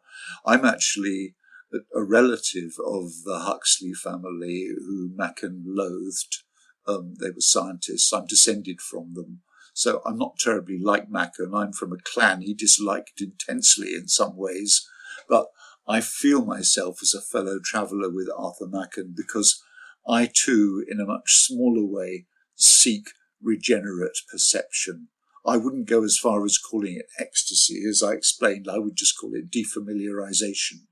I'm 0.44 0.64
actually 0.64 1.36
a, 1.72 2.02
relative 2.02 2.72
of 2.84 3.10
the 3.24 3.40
Huxley 3.40 3.92
family 3.92 4.68
who 4.78 5.10
Machen 5.14 5.64
loathed. 5.66 6.42
Um, 6.86 7.14
they 7.20 7.30
were 7.30 7.40
scientists. 7.40 8.12
I'm 8.12 8.26
descended 8.26 8.80
from 8.80 9.14
them. 9.14 9.42
So 9.74 10.00
I'm 10.06 10.18
not 10.18 10.38
terribly 10.38 10.78
like 10.80 11.10
Machen. 11.10 11.52
I'm 11.54 11.72
from 11.72 11.92
a 11.92 11.98
clan 12.12 12.40
he 12.40 12.54
disliked 12.54 13.20
intensely 13.20 13.94
in 13.94 14.08
some 14.08 14.36
ways. 14.36 14.88
But 15.28 15.46
I 15.86 16.00
feel 16.00 16.44
myself 16.44 16.98
as 17.02 17.14
a 17.14 17.20
fellow 17.20 17.58
traveller 17.62 18.10
with 18.10 18.28
Arthur 18.36 18.66
Machen 18.66 19.14
because 19.16 19.62
I 20.08 20.30
too, 20.32 20.84
in 20.88 21.00
a 21.00 21.06
much 21.06 21.46
smaller 21.46 21.84
way, 21.84 22.26
seek 22.54 23.08
regenerate 23.42 24.18
perception. 24.30 25.08
I 25.46 25.56
wouldn't 25.56 25.88
go 25.88 26.02
as 26.02 26.18
far 26.18 26.44
as 26.44 26.58
calling 26.58 26.96
it 26.96 27.06
ecstasy. 27.18 27.82
As 27.88 28.02
I 28.02 28.12
explained, 28.12 28.66
I 28.68 28.78
would 28.78 28.96
just 28.96 29.16
call 29.18 29.32
it 29.34 29.50
defamiliarization. 29.50 30.86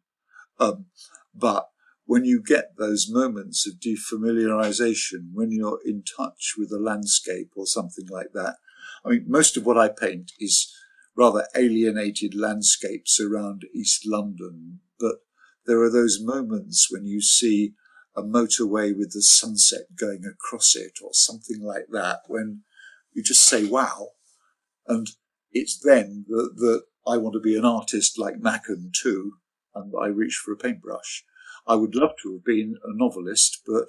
Um, 0.60 0.86
but 1.34 1.68
when 2.06 2.24
you 2.24 2.42
get 2.42 2.76
those 2.76 3.10
moments 3.10 3.66
of 3.66 3.80
defamiliarization, 3.80 5.30
when 5.32 5.50
you're 5.50 5.80
in 5.84 6.04
touch 6.16 6.54
with 6.56 6.70
a 6.70 6.78
landscape 6.78 7.50
or 7.56 7.66
something 7.66 8.06
like 8.08 8.32
that, 8.34 8.56
I 9.04 9.10
mean, 9.10 9.24
most 9.26 9.56
of 9.56 9.66
what 9.66 9.78
I 9.78 9.88
paint 9.88 10.32
is 10.38 10.72
rather 11.16 11.46
alienated 11.56 12.34
landscapes 12.34 13.20
around 13.20 13.64
East 13.74 14.06
London, 14.06 14.80
but 14.98 15.16
there 15.66 15.80
are 15.82 15.90
those 15.90 16.18
moments 16.20 16.88
when 16.90 17.06
you 17.06 17.20
see 17.20 17.74
a 18.16 18.22
motorway 18.22 18.96
with 18.96 19.12
the 19.12 19.22
sunset 19.22 19.96
going 19.98 20.24
across 20.24 20.76
it 20.76 20.98
or 21.02 21.10
something 21.12 21.62
like 21.62 21.86
that 21.90 22.20
when 22.28 22.62
you 23.12 23.22
just 23.22 23.46
say, 23.46 23.64
wow. 23.64 24.08
And 24.86 25.08
it's 25.52 25.78
then 25.78 26.24
that, 26.28 26.52
that 26.56 26.82
I 27.06 27.16
want 27.16 27.34
to 27.34 27.40
be 27.40 27.56
an 27.56 27.64
artist 27.64 28.18
like 28.18 28.40
Machen 28.40 28.92
too, 28.94 29.34
and 29.74 29.92
I 30.00 30.06
reach 30.06 30.40
for 30.44 30.52
a 30.52 30.56
paintbrush. 30.56 31.24
I 31.66 31.74
would 31.76 31.94
love 31.94 32.12
to 32.22 32.32
have 32.34 32.44
been 32.44 32.76
a 32.84 32.94
novelist, 32.94 33.62
but 33.66 33.88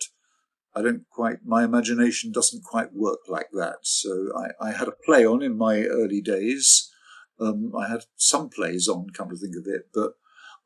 I 0.76 0.82
don't 0.82 1.08
quite, 1.10 1.46
my 1.46 1.64
imagination 1.64 2.32
doesn't 2.32 2.64
quite 2.64 2.94
work 2.94 3.20
like 3.28 3.50
that. 3.54 3.78
So 3.84 4.32
I, 4.36 4.70
I 4.70 4.72
had 4.72 4.88
a 4.88 4.96
play 5.06 5.26
on 5.26 5.42
in 5.42 5.58
my 5.58 5.84
early 5.84 6.22
days. 6.22 6.92
Um, 7.40 7.74
I 7.78 7.90
had 7.90 8.06
some 8.16 8.50
plays 8.50 8.88
on, 8.88 9.10
come 9.12 9.30
to 9.30 9.38
think 9.38 9.56
of 9.56 9.68
it, 9.68 9.90
but 9.94 10.14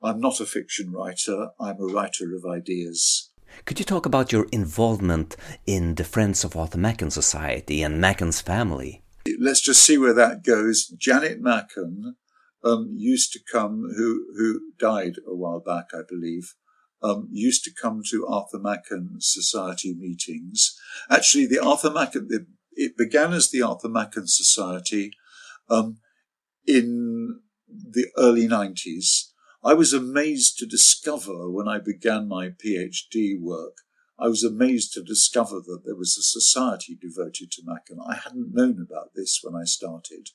I'm 0.02 0.20
not 0.20 0.40
a 0.40 0.46
fiction 0.46 0.92
writer. 0.92 1.50
I'm 1.60 1.80
a 1.80 1.94
writer 1.94 2.36
of 2.36 2.46
ideas. 2.46 3.29
Could 3.66 3.80
you 3.80 3.86
talk 3.86 4.06
about 4.06 4.32
your 4.32 4.48
involvement 4.52 5.36
in 5.66 5.96
the 5.96 6.04
Friends 6.04 6.44
of 6.44 6.56
Arthur 6.56 6.78
Machen 6.78 7.12
Society 7.12 7.84
and 7.84 8.02
Machen's 8.02 8.42
family? 8.42 9.04
Let's 9.40 9.62
just 9.62 9.84
see 9.84 9.98
where 9.98 10.14
that 10.14 10.44
goes. 10.44 10.88
Janet 10.88 11.42
Machen 11.42 12.16
um, 12.64 12.94
used 12.96 13.32
to 13.34 13.40
come, 13.52 13.92
who 13.96 14.26
who 14.36 14.62
died 14.80 15.16
a 15.28 15.36
while 15.36 15.60
back, 15.60 15.88
I 15.94 16.02
believe. 16.08 16.56
Um, 17.02 17.30
used 17.32 17.64
to 17.64 17.72
come 17.72 18.02
to 18.10 18.28
Arthur 18.28 18.60
Machen 18.60 19.18
Society 19.20 19.94
meetings. 19.98 20.78
Actually, 21.10 21.46
the 21.46 21.60
Arthur 21.60 21.92
Machen, 21.92 22.28
the, 22.28 22.46
it 22.74 22.98
began 22.98 23.32
as 23.32 23.50
the 23.50 23.62
Arthur 23.62 23.90
Machen 23.90 24.28
Society 24.28 25.12
um, 25.70 26.00
in 26.66 27.40
the 27.68 28.08
early 28.18 28.48
90s 28.48 29.29
I 29.64 29.74
was 29.74 29.92
amazed 29.92 30.58
to 30.60 30.66
discover 30.66 31.50
when 31.50 31.68
I 31.68 31.80
began 31.80 32.30
my 32.30 32.50
PhD 32.50 33.40
work, 33.40 33.78
I 34.18 34.28
was 34.28 34.44
amazed 34.44 34.94
to 34.94 35.04
discover 35.04 35.60
that 35.60 35.82
there 35.86 35.96
was 35.96 36.18
a 36.18 36.24
society 36.24 36.98
devoted 37.00 37.52
to 37.52 37.64
Machen. 37.66 38.00
I 38.06 38.16
hadn't 38.16 38.54
known 38.54 38.80
about 38.82 39.12
this 39.16 39.40
when 39.44 39.56
I 39.56 39.66
started. 39.66 40.30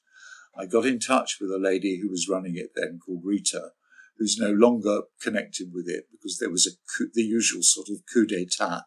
I 0.56 0.66
got 0.66 0.84
in 0.84 0.98
touch 0.98 1.38
with 1.40 1.50
a 1.50 1.58
lady 1.58 2.00
who 2.00 2.10
was 2.10 2.28
running 2.28 2.56
it 2.56 2.72
then 2.74 2.98
called 3.04 3.22
Rita, 3.24 3.70
who's 4.18 4.38
no 4.38 4.50
longer 4.50 5.02
connected 5.22 5.72
with 5.72 5.88
it 5.88 6.04
because 6.12 6.38
there 6.38 6.50
was 6.50 6.66
a 6.66 6.76
coup, 6.96 7.10
the 7.14 7.22
usual 7.22 7.62
sort 7.62 7.88
of 7.88 8.04
coup 8.12 8.26
d'etat. 8.26 8.84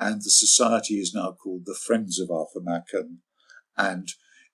And 0.00 0.22
the 0.22 0.30
society 0.30 0.94
is 0.94 1.14
now 1.14 1.32
called 1.32 1.66
the 1.66 1.78
Friends 1.78 2.18
of 2.18 2.30
Arthur 2.30 2.60
Machen. 2.60 3.20
And 3.76 4.08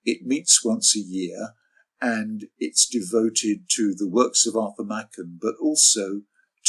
it 0.05 0.27
meets 0.27 0.65
once 0.65 0.97
a 0.97 1.01
year 1.01 1.55
and 2.01 2.47
it's 2.59 2.87
devoted 2.87 3.69
to 3.69 3.95
the 3.95 4.09
works 4.09 4.47
of 4.47 4.57
Arthur 4.57 4.85
Machen, 4.85 5.39
but 5.41 5.55
also 5.61 6.23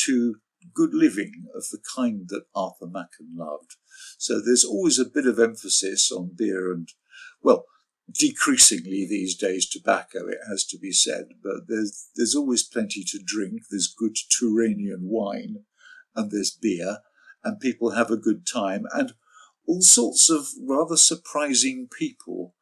to 0.06 0.36
good 0.74 0.94
living 0.94 1.46
of 1.56 1.64
the 1.72 1.82
kind 1.96 2.28
that 2.30 2.46
Arthur 2.54 2.88
Machen 2.88 3.34
loved. 3.36 3.76
So 4.18 4.40
there's 4.40 4.66
always 4.66 5.00
a 5.00 5.06
bit 5.06 5.26
of 5.26 5.40
emphasis 5.40 6.12
on 6.12 6.32
beer 6.36 6.72
and, 6.72 6.90
well, 7.42 7.66
decreasingly 8.12 9.08
these 9.08 9.36
days 9.36 9.70
tobacco, 9.70 10.28
it 10.28 10.40
has 10.50 10.66
to 10.66 10.78
be 10.78 10.92
said, 10.92 11.30
but 11.42 11.68
there's, 11.68 12.10
there's 12.16 12.36
always 12.36 12.64
plenty 12.64 13.04
to 13.08 13.20
drink. 13.24 13.64
There's 13.70 13.94
good 13.96 14.16
Turanian 14.16 15.04
wine 15.04 15.64
and 16.16 16.30
there's 16.30 16.52
beer 16.52 17.00
and 17.44 17.60
people 17.60 17.92
have 17.92 18.12
a 18.12 18.18
good 18.18 18.46
time 18.46 18.86
and 18.94 19.14
all 19.68 19.82
sorts 19.82 20.30
of 20.30 20.48
rather 20.62 20.98
surprising 20.98 21.88
people 21.98 22.54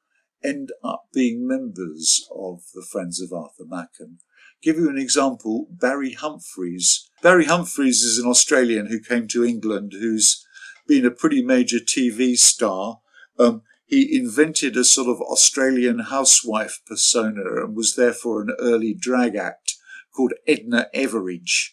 end 0.44 0.72
up 0.84 1.06
being 1.14 1.48
members 1.48 2.28
of 2.34 2.62
the 2.74 2.86
Friends 2.92 3.22
of 3.22 3.32
Arthur 3.34 3.66
Machen. 3.66 4.20
Give 4.62 4.78
you 4.78 4.90
an 4.90 4.98
example, 4.98 5.68
Barry 5.70 6.14
Humphries. 6.14 7.10
Barry 7.22 7.46
Humphries 7.46 8.02
is 8.02 8.18
an 8.18 8.30
Australian 8.30 8.88
who 8.88 9.00
came 9.00 9.28
to 9.30 9.46
England 9.46 9.94
who's 9.94 10.46
been 10.88 11.06
a 11.06 11.12
pretty 11.12 11.42
major 11.42 11.80
TV 11.80 12.38
star. 12.38 13.00
Um, 13.38 13.62
he 13.86 14.18
invented 14.18 14.76
a 14.76 14.84
sort 14.84 15.08
of 15.08 15.22
Australian 15.22 16.00
housewife 16.00 16.82
persona 16.86 17.64
and 17.64 17.76
was 17.76 17.96
therefore 17.96 18.42
an 18.42 18.56
early 18.60 18.94
drag 18.94 19.36
act 19.36 19.76
called 20.16 20.34
Edna 20.48 20.88
Everage. 20.94 21.72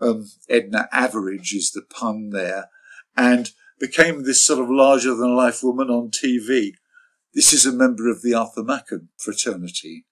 Um, 0.00 0.28
Edna 0.48 0.88
Average 0.90 1.52
is 1.52 1.70
the 1.70 1.82
pun 1.82 2.30
there, 2.30 2.68
and 3.16 3.50
became 3.78 4.24
this 4.24 4.42
sort 4.42 4.58
of 4.58 4.70
larger 4.70 5.14
than 5.14 5.36
life 5.36 5.62
woman 5.62 5.90
on 5.90 6.10
TV. 6.10 6.72
This 7.34 7.54
is 7.54 7.64
a 7.64 7.72
member 7.72 8.10
of 8.10 8.20
the 8.20 8.34
Arthur 8.34 8.62
Machen 8.62 9.08
fraternity. 9.16 10.04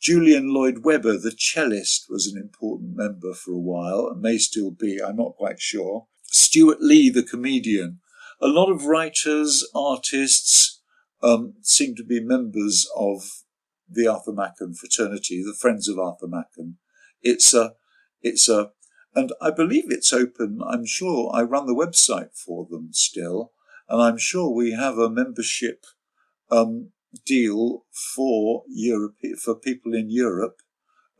Julian 0.00 0.54
Lloyd 0.54 0.84
Webber, 0.84 1.18
the 1.18 1.32
cellist, 1.36 2.06
was 2.08 2.28
an 2.28 2.40
important 2.40 2.96
member 2.96 3.34
for 3.34 3.50
a 3.50 3.58
while 3.58 4.06
and 4.06 4.22
may 4.22 4.38
still 4.38 4.70
be, 4.70 5.02
I'm 5.02 5.16
not 5.16 5.34
quite 5.36 5.60
sure. 5.60 6.06
Stewart 6.22 6.80
Lee, 6.80 7.10
the 7.10 7.24
comedian. 7.24 7.98
A 8.40 8.46
lot 8.46 8.70
of 8.70 8.84
writers, 8.84 9.68
artists, 9.74 10.80
um, 11.20 11.54
seem 11.62 11.96
to 11.96 12.04
be 12.04 12.22
members 12.22 12.88
of 12.96 13.42
the 13.90 14.06
Arthur 14.06 14.32
Machen 14.32 14.74
fraternity, 14.74 15.42
the 15.42 15.58
Friends 15.58 15.88
of 15.88 15.98
Arthur 15.98 16.28
Machen. 16.28 16.78
It's 17.22 17.52
a, 17.52 17.72
it's 18.22 18.48
a, 18.48 18.70
and 19.16 19.32
I 19.42 19.50
believe 19.50 19.86
it's 19.88 20.12
open. 20.12 20.60
I'm 20.64 20.86
sure 20.86 21.32
I 21.34 21.42
run 21.42 21.66
the 21.66 21.74
website 21.74 22.38
for 22.38 22.68
them 22.70 22.90
still, 22.92 23.50
and 23.88 24.00
I'm 24.00 24.18
sure 24.18 24.48
we 24.48 24.72
have 24.72 24.96
a 24.96 25.10
membership 25.10 25.84
um, 26.50 26.90
deal 27.24 27.84
for 28.14 28.64
Europe 28.68 29.16
for 29.42 29.54
people 29.54 29.94
in 29.94 30.10
Europe. 30.10 30.56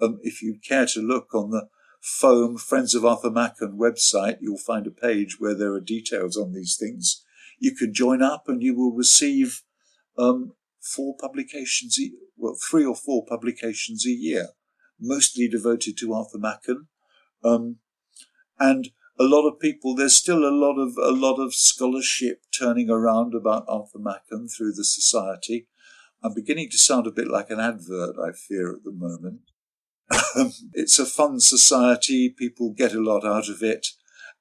Um, 0.00 0.18
if 0.22 0.42
you 0.42 0.58
care 0.66 0.86
to 0.86 1.00
look 1.00 1.34
on 1.34 1.50
the 1.50 1.68
Foam 2.00 2.56
Friends 2.56 2.94
of 2.94 3.04
Arthur 3.04 3.30
Machen 3.30 3.78
website, 3.78 4.38
you'll 4.40 4.58
find 4.58 4.86
a 4.86 4.90
page 4.90 5.36
where 5.38 5.54
there 5.54 5.72
are 5.72 5.80
details 5.80 6.36
on 6.36 6.52
these 6.52 6.76
things. 6.78 7.24
You 7.58 7.74
can 7.74 7.92
join 7.92 8.22
up 8.22 8.44
and 8.46 8.62
you 8.62 8.76
will 8.76 8.92
receive 8.92 9.62
um, 10.16 10.52
four 10.80 11.16
publications, 11.20 11.98
well, 12.36 12.56
three 12.70 12.84
or 12.84 12.94
four 12.94 13.24
publications 13.26 14.06
a 14.06 14.10
year, 14.10 14.48
mostly 15.00 15.48
devoted 15.48 15.98
to 15.98 16.14
Arthur 16.14 16.38
Machen. 16.38 16.86
Um, 17.44 17.76
and 18.60 18.90
a 19.18 19.24
lot 19.24 19.48
of 19.48 19.58
people, 19.58 19.94
there's 19.94 20.16
still 20.16 20.44
a 20.44 20.54
lot 20.54 20.78
of, 20.78 20.96
a 20.96 21.10
lot 21.10 21.36
of 21.36 21.54
scholarship 21.54 22.42
turning 22.56 22.88
around 22.88 23.34
about 23.34 23.64
Arthur 23.68 23.98
Machen 23.98 24.48
through 24.48 24.72
the 24.72 24.84
society. 24.84 25.66
I'm 26.22 26.34
beginning 26.34 26.70
to 26.70 26.78
sound 26.78 27.06
a 27.06 27.12
bit 27.12 27.28
like 27.28 27.50
an 27.50 27.60
advert, 27.60 28.16
I 28.18 28.32
fear, 28.32 28.72
at 28.72 28.84
the 28.84 28.92
moment. 28.92 29.40
Um, 30.36 30.52
it's 30.72 30.98
a 30.98 31.06
fun 31.06 31.40
society. 31.40 32.28
People 32.30 32.72
get 32.72 32.94
a 32.94 33.00
lot 33.00 33.24
out 33.24 33.48
of 33.48 33.62
it. 33.62 33.88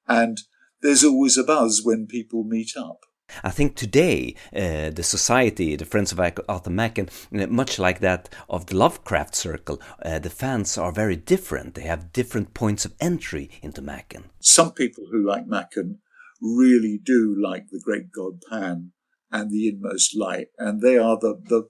And 0.06 0.38
there's 0.80 1.04
always 1.04 1.36
a 1.36 1.44
buzz 1.44 1.82
when 1.84 2.06
people 2.06 2.44
meet 2.44 2.76
up. 2.76 3.00
I 3.42 3.50
think 3.50 3.76
today 3.76 4.34
uh, 4.54 4.90
the 4.90 5.02
society, 5.02 5.76
the 5.76 5.84
Friends 5.84 6.12
of 6.12 6.20
Arthur 6.20 6.70
Machen, 6.70 7.08
uh, 7.34 7.46
much 7.46 7.78
like 7.78 8.00
that 8.00 8.28
of 8.48 8.66
the 8.66 8.76
Lovecraft 8.76 9.34
Circle, 9.34 9.80
uh, 10.04 10.18
the 10.18 10.30
fans 10.30 10.78
are 10.78 10.92
very 10.92 11.16
different. 11.16 11.74
They 11.74 11.82
have 11.82 12.12
different 12.12 12.54
points 12.54 12.84
of 12.84 12.94
entry 13.00 13.50
into 13.62 13.82
Machen. 13.82 14.30
Some 14.40 14.72
people 14.72 15.04
who 15.10 15.26
like 15.26 15.46
Machen 15.46 15.98
really 16.40 16.98
do 17.02 17.36
like 17.40 17.68
the 17.70 17.80
great 17.82 18.10
god 18.12 18.40
Pan 18.50 18.92
and 19.30 19.50
the 19.50 19.68
Inmost 19.68 20.16
Light, 20.16 20.48
and 20.58 20.80
they 20.80 20.96
are 20.96 21.18
the, 21.18 21.40
the 21.48 21.68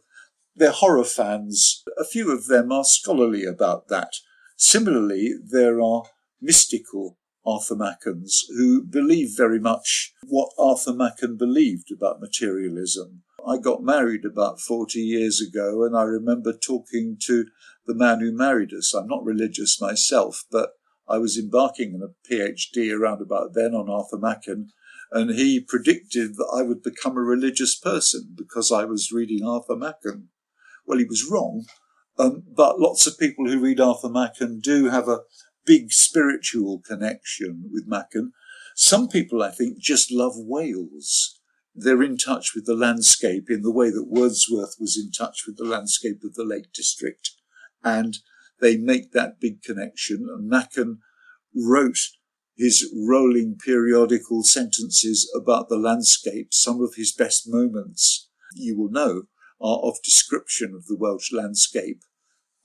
they're 0.54 0.72
horror 0.72 1.04
fans. 1.04 1.82
A 1.98 2.04
few 2.04 2.32
of 2.32 2.46
them 2.46 2.72
are 2.72 2.84
scholarly 2.84 3.44
about 3.44 3.88
that. 3.88 4.12
Similarly, 4.56 5.34
there 5.48 5.80
are 5.80 6.02
mystical 6.40 7.17
Arthur 7.48 7.76
Machens, 7.76 8.42
who 8.48 8.82
believe 8.82 9.30
very 9.36 9.58
much 9.58 10.12
what 10.26 10.50
Arthur 10.58 10.92
Machen 10.92 11.36
believed 11.36 11.90
about 11.90 12.20
materialism. 12.20 13.22
I 13.46 13.56
got 13.56 13.82
married 13.82 14.24
about 14.24 14.60
40 14.60 15.00
years 15.00 15.40
ago, 15.40 15.84
and 15.84 15.96
I 15.96 16.02
remember 16.02 16.52
talking 16.52 17.16
to 17.22 17.46
the 17.86 17.94
man 17.94 18.20
who 18.20 18.36
married 18.36 18.74
us. 18.74 18.92
I'm 18.92 19.08
not 19.08 19.24
religious 19.24 19.80
myself, 19.80 20.44
but 20.50 20.72
I 21.08 21.16
was 21.16 21.38
embarking 21.38 21.94
on 21.94 22.02
a 22.02 22.30
PhD 22.30 22.92
around 22.92 23.22
about 23.22 23.54
then 23.54 23.74
on 23.74 23.88
Arthur 23.88 24.18
Machen, 24.18 24.68
and 25.10 25.30
he 25.30 25.60
predicted 25.60 26.36
that 26.36 26.52
I 26.54 26.62
would 26.62 26.82
become 26.82 27.16
a 27.16 27.22
religious 27.22 27.78
person 27.78 28.34
because 28.36 28.70
I 28.70 28.84
was 28.84 29.10
reading 29.10 29.46
Arthur 29.46 29.76
Machen. 29.76 30.28
Well, 30.86 30.98
he 30.98 31.06
was 31.06 31.26
wrong, 31.30 31.64
um, 32.18 32.42
but 32.54 32.78
lots 32.78 33.06
of 33.06 33.18
people 33.18 33.46
who 33.46 33.60
read 33.60 33.80
Arthur 33.80 34.10
Machen 34.10 34.60
do 34.60 34.90
have 34.90 35.08
a 35.08 35.20
big 35.68 35.92
spiritual 35.92 36.80
connection 36.80 37.68
with 37.70 37.84
Machen. 37.86 38.32
Some 38.74 39.06
people, 39.06 39.42
I 39.42 39.50
think, 39.50 39.78
just 39.78 40.10
love 40.10 40.32
Wales. 40.34 41.38
They're 41.74 42.02
in 42.02 42.16
touch 42.16 42.52
with 42.54 42.64
the 42.64 42.74
landscape 42.74 43.50
in 43.50 43.60
the 43.60 43.70
way 43.70 43.90
that 43.90 44.08
Wordsworth 44.08 44.76
was 44.80 44.96
in 44.96 45.12
touch 45.12 45.42
with 45.46 45.58
the 45.58 45.68
landscape 45.68 46.22
of 46.24 46.34
the 46.34 46.44
Lake 46.44 46.72
District. 46.72 47.30
And 47.84 48.16
they 48.60 48.78
make 48.78 49.12
that 49.12 49.40
big 49.40 49.62
connection. 49.62 50.26
And 50.30 50.48
Machen 50.48 51.00
wrote 51.54 51.98
his 52.56 52.90
rolling 53.06 53.58
periodical 53.62 54.42
sentences 54.44 55.30
about 55.38 55.68
the 55.68 55.76
landscape. 55.76 56.48
Some 56.54 56.80
of 56.80 56.94
his 56.96 57.12
best 57.12 57.44
moments, 57.46 58.30
you 58.54 58.76
will 58.76 58.90
know, 58.90 59.24
are 59.60 59.80
of 59.80 59.96
description 60.02 60.72
of 60.74 60.86
the 60.86 60.96
Welsh 60.98 61.30
landscape. 61.30 62.00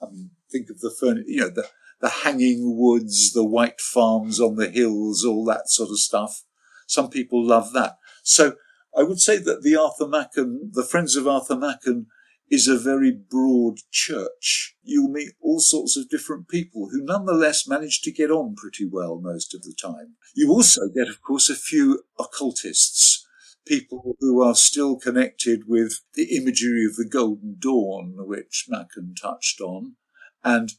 Um, 0.02 0.32
think 0.50 0.70
of 0.70 0.80
the 0.80 0.96
furniture, 1.00 1.26
you 1.28 1.42
know, 1.42 1.50
the, 1.50 1.68
the 2.04 2.10
hanging 2.10 2.78
woods, 2.78 3.32
the 3.32 3.46
white 3.46 3.80
farms 3.80 4.38
on 4.38 4.58
the 4.58 4.70
hills, 4.70 5.24
all 5.24 5.46
that 5.46 5.70
sort 5.70 5.89
of 5.89 5.98
stuff. 5.98 6.44
Some 6.86 7.10
people 7.10 7.42
love 7.42 7.72
that. 7.72 7.96
So 8.24 8.56
I 8.96 9.04
would 9.04 9.22
say 9.22 9.38
that 9.38 9.63
the 9.63 9.78
Arthur 9.78 10.06
Machen, 10.06 10.72
the 10.74 10.84
Friends 10.84 11.16
of 11.16 11.30
Arthur 11.30 11.56
Machen, 11.56 12.08
is 12.52 12.68
a 12.68 12.78
very 12.78 13.10
broad 13.10 13.78
church. 13.89 14.76
You'll 14.84 15.13
meet 15.13 15.32
all 15.42 15.62
sorts 15.62 15.96
of 15.96 16.10
different 16.10 16.50
people 16.50 16.89
who 16.92 17.06
nonetheless 17.06 17.70
manage 17.70 18.02
to 18.02 18.12
get 18.12 18.30
on 18.30 18.56
pretty 18.56 18.86
well 18.86 19.22
most 19.24 19.56
of 19.56 19.63
the 19.63 19.74
time. 19.82 20.16
You 20.36 20.52
also 20.52 20.89
get, 20.94 21.08
of 21.08 21.22
course, 21.22 21.50
a 21.50 21.56
few 21.56 22.04
occultists, 22.20 23.26
people 23.66 24.18
who 24.20 24.44
are 24.44 24.56
still 24.56 24.98
connected 24.98 25.70
with 25.70 26.02
the 26.16 26.36
imagery 26.36 26.86
of 26.86 26.98
the 26.98 27.08
Golden 27.10 27.56
Dawn, 27.58 28.16
which 28.18 28.66
Machen 28.68 29.16
touched 29.20 29.62
on, 29.62 29.96
and 30.44 30.74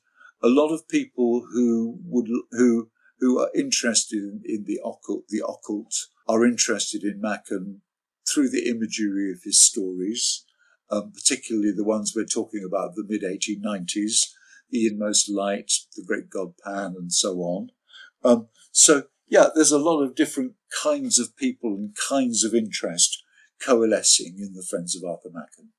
a 0.45 0.49
lot 0.49 0.73
of 0.73 0.87
people 0.89 1.47
who 1.53 1.99
would 2.05 2.29
who 2.53 2.91
who 3.19 3.41
are 3.41 3.51
interested 3.55 4.19
in, 4.19 4.43
in 4.45 4.65
the 4.67 4.79
occult, 4.85 5.25
the 5.29 5.43
occult, 5.47 5.95
are 6.29 6.45
interested 6.45 7.03
in 7.03 7.21
Machen 7.21 7.81
through 8.29 8.51
the 8.51 8.69
imagery 8.69 9.33
of 9.33 9.43
his 9.45 9.61
stories, 9.61 10.45
um, 10.91 11.13
particularly 11.13 11.73
the 11.73 11.85
ones 11.85 12.13
we're 12.15 12.27
talking 12.27 12.63
about, 12.67 12.95
the 12.95 13.05
mid 13.09 13.23
1890s, 13.23 14.27
the 14.71 14.87
inmost 14.87 15.31
light, 15.31 15.73
the 15.97 16.05
great 16.07 16.29
god 16.29 16.53
Pan, 16.63 16.95
and 16.99 17.13
so 17.13 17.39
on. 17.39 17.71
Um, 18.23 18.49
so 18.71 19.05
yeah, 19.27 19.49
there's 19.55 19.73
a 19.73 19.79
lot 19.79 20.03
of 20.03 20.15
different 20.15 20.53
kinds 20.83 21.19
of 21.19 21.37
people 21.37 21.75
and 21.75 21.97
kinds 22.09 22.45
of 22.45 22.55
interest 22.55 23.23
coalescing 23.65 24.37
in 24.39 24.53
the 24.53 24.67
Friends 24.69 24.95
of 24.95 25.09
Arthur 25.09 25.31
Machen. 25.33 25.71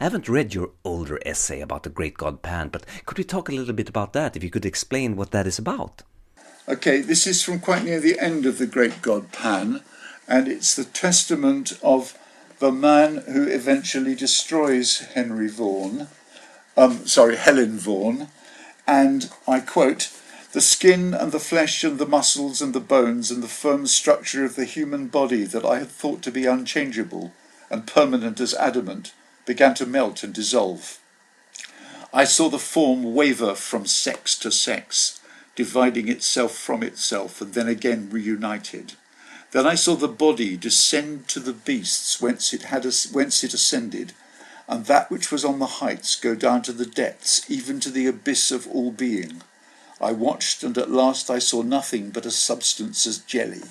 I 0.00 0.04
haven't 0.04 0.28
read 0.28 0.54
your 0.54 0.70
older 0.84 1.18
essay 1.26 1.60
about 1.60 1.82
the 1.82 1.90
great 1.90 2.16
god 2.16 2.42
Pan, 2.42 2.68
but 2.68 2.86
could 3.04 3.18
we 3.18 3.24
talk 3.24 3.48
a 3.48 3.52
little 3.52 3.74
bit 3.74 3.88
about 3.88 4.12
that? 4.12 4.36
If 4.36 4.44
you 4.44 4.50
could 4.50 4.64
explain 4.64 5.16
what 5.16 5.32
that 5.32 5.46
is 5.46 5.58
about. 5.58 6.02
Okay, 6.68 7.00
this 7.00 7.26
is 7.26 7.42
from 7.42 7.58
quite 7.58 7.84
near 7.84 7.98
the 7.98 8.18
end 8.20 8.46
of 8.46 8.58
the 8.58 8.66
great 8.66 9.02
god 9.02 9.32
Pan, 9.32 9.82
and 10.28 10.46
it's 10.46 10.74
the 10.74 10.84
testament 10.84 11.78
of 11.82 12.16
the 12.60 12.70
man 12.70 13.24
who 13.32 13.48
eventually 13.48 14.14
destroys 14.14 15.00
Henry 15.14 15.48
Vaughan, 15.48 16.06
um, 16.76 17.06
sorry, 17.06 17.36
Helen 17.36 17.78
Vaughan, 17.78 18.28
and 18.86 19.30
I 19.48 19.60
quote, 19.60 20.10
the 20.52 20.60
skin 20.60 21.12
and 21.14 21.32
the 21.32 21.40
flesh 21.40 21.82
and 21.82 21.98
the 21.98 22.06
muscles 22.06 22.62
and 22.62 22.72
the 22.72 22.80
bones 22.80 23.30
and 23.30 23.42
the 23.42 23.48
firm 23.48 23.86
structure 23.86 24.44
of 24.44 24.54
the 24.54 24.64
human 24.64 25.08
body 25.08 25.44
that 25.44 25.64
I 25.64 25.80
had 25.80 25.88
thought 25.88 26.22
to 26.22 26.30
be 26.30 26.46
unchangeable 26.46 27.32
and 27.70 27.86
permanent 27.86 28.38
as 28.38 28.54
adamant 28.54 29.12
began 29.46 29.74
to 29.74 29.86
melt 29.86 30.22
and 30.22 30.32
dissolve. 30.32 30.98
I 32.12 32.24
saw 32.24 32.48
the 32.48 32.58
form 32.58 33.14
waver 33.14 33.54
from 33.54 33.86
sex 33.86 34.38
to 34.40 34.52
sex, 34.52 35.20
dividing 35.56 36.08
itself 36.08 36.54
from 36.56 36.82
itself 36.82 37.40
and 37.40 37.54
then 37.54 37.68
again 37.68 38.08
reunited. 38.10 38.94
Then 39.52 39.66
I 39.66 39.74
saw 39.74 39.96
the 39.96 40.08
body 40.08 40.56
descend 40.56 41.28
to 41.28 41.40
the 41.40 41.52
beasts 41.52 42.20
whence 42.20 42.52
it 42.54 42.64
had 42.64 42.84
whence 43.12 43.44
it 43.44 43.54
ascended, 43.54 44.12
and 44.66 44.86
that 44.86 45.10
which 45.10 45.30
was 45.30 45.44
on 45.44 45.58
the 45.58 45.82
heights 45.82 46.16
go 46.16 46.34
down 46.34 46.62
to 46.62 46.72
the 46.72 46.86
depths, 46.86 47.50
even 47.50 47.80
to 47.80 47.90
the 47.90 48.06
abyss 48.06 48.50
of 48.50 48.66
all 48.68 48.90
being. 48.90 49.42
I 50.00 50.12
watched, 50.12 50.64
and 50.64 50.76
at 50.78 50.90
last 50.90 51.30
I 51.30 51.38
saw 51.38 51.62
nothing 51.62 52.10
but 52.10 52.26
a 52.26 52.30
substance 52.30 53.06
as 53.06 53.18
jelly. 53.18 53.62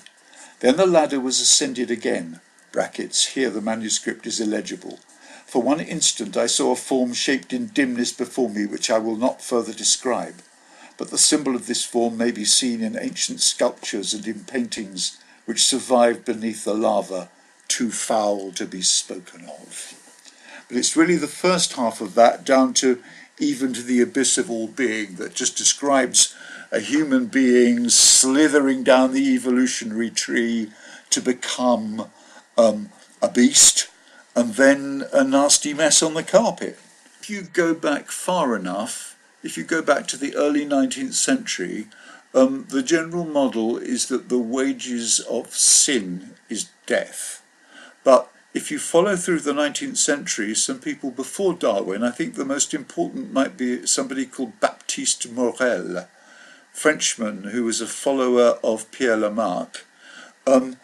Then 0.60 0.76
the 0.76 0.86
ladder 0.86 1.18
was 1.18 1.40
ascended 1.40 1.90
again. 1.90 2.40
Brackets, 2.70 3.34
here 3.34 3.50
the 3.50 3.60
manuscript 3.60 4.26
is 4.26 4.40
illegible. 4.40 5.00
For 5.52 5.60
one 5.60 5.80
instant 5.80 6.34
I 6.34 6.46
saw 6.46 6.72
a 6.72 6.76
form 6.76 7.12
shaped 7.12 7.52
in 7.52 7.66
dimness 7.66 8.10
before 8.10 8.48
me, 8.48 8.64
which 8.64 8.90
I 8.90 8.96
will 8.96 9.16
not 9.16 9.42
further 9.42 9.74
describe. 9.74 10.36
But 10.96 11.10
the 11.10 11.18
symbol 11.18 11.54
of 11.54 11.66
this 11.66 11.84
form 11.84 12.16
may 12.16 12.30
be 12.30 12.46
seen 12.46 12.82
in 12.82 12.98
ancient 12.98 13.42
sculptures 13.42 14.14
and 14.14 14.26
in 14.26 14.44
paintings 14.44 15.18
which 15.44 15.62
survive 15.62 16.24
beneath 16.24 16.64
the 16.64 16.72
lava, 16.72 17.28
too 17.68 17.90
foul 17.90 18.50
to 18.52 18.64
be 18.64 18.80
spoken 18.80 19.44
of. 19.44 19.92
But 20.68 20.78
it's 20.78 20.96
really 20.96 21.16
the 21.16 21.26
first 21.26 21.74
half 21.74 22.00
of 22.00 22.14
that 22.14 22.46
down 22.46 22.72
to 22.80 23.02
even 23.38 23.74
to 23.74 23.82
the 23.82 24.00
abyss 24.00 24.38
of 24.38 24.50
all 24.50 24.68
being 24.68 25.16
that 25.16 25.34
just 25.34 25.58
describes 25.58 26.34
a 26.70 26.80
human 26.80 27.26
being 27.26 27.90
slithering 27.90 28.84
down 28.84 29.12
the 29.12 29.34
evolutionary 29.34 30.08
tree 30.08 30.70
to 31.10 31.20
become 31.20 32.10
um, 32.56 32.88
a 33.20 33.28
beast 33.28 33.90
and 34.34 34.54
then 34.54 35.04
a 35.12 35.24
nasty 35.24 35.74
mess 35.74 36.02
on 36.02 36.14
the 36.14 36.22
carpet. 36.22 36.78
If 37.20 37.30
you 37.30 37.42
go 37.42 37.74
back 37.74 38.10
far 38.10 38.56
enough, 38.56 39.16
if 39.42 39.56
you 39.56 39.64
go 39.64 39.82
back 39.82 40.06
to 40.08 40.16
the 40.16 40.34
early 40.34 40.64
19th 40.64 41.14
century, 41.14 41.86
um, 42.34 42.66
the 42.68 42.82
general 42.82 43.24
model 43.24 43.76
is 43.76 44.06
that 44.06 44.28
the 44.28 44.38
wages 44.38 45.20
of 45.20 45.54
sin 45.54 46.34
is 46.48 46.70
death. 46.86 47.42
But 48.04 48.30
if 48.54 48.70
you 48.70 48.78
follow 48.78 49.16
through 49.16 49.40
the 49.40 49.52
19th 49.52 49.96
century, 49.96 50.54
some 50.54 50.78
people 50.78 51.10
before 51.10 51.54
Darwin, 51.54 52.02
I 52.02 52.10
think 52.10 52.34
the 52.34 52.44
most 52.44 52.74
important 52.74 53.32
might 53.32 53.56
be 53.56 53.86
somebody 53.86 54.26
called 54.26 54.60
Baptiste 54.60 55.30
Morel, 55.30 56.08
Frenchman 56.72 57.44
who 57.44 57.64
was 57.64 57.80
a 57.80 57.86
follower 57.86 58.58
of 58.64 58.90
Pierre 58.90 59.16
Lamarck. 59.16 59.86
Um, 60.46 60.76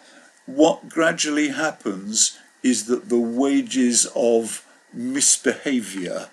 what 0.46 0.88
gradually 0.88 1.48
happens 1.48 2.38
is 2.62 2.86
that 2.86 3.08
the 3.08 3.18
wages 3.18 4.06
of 4.14 4.66
misbehavior 4.92 6.28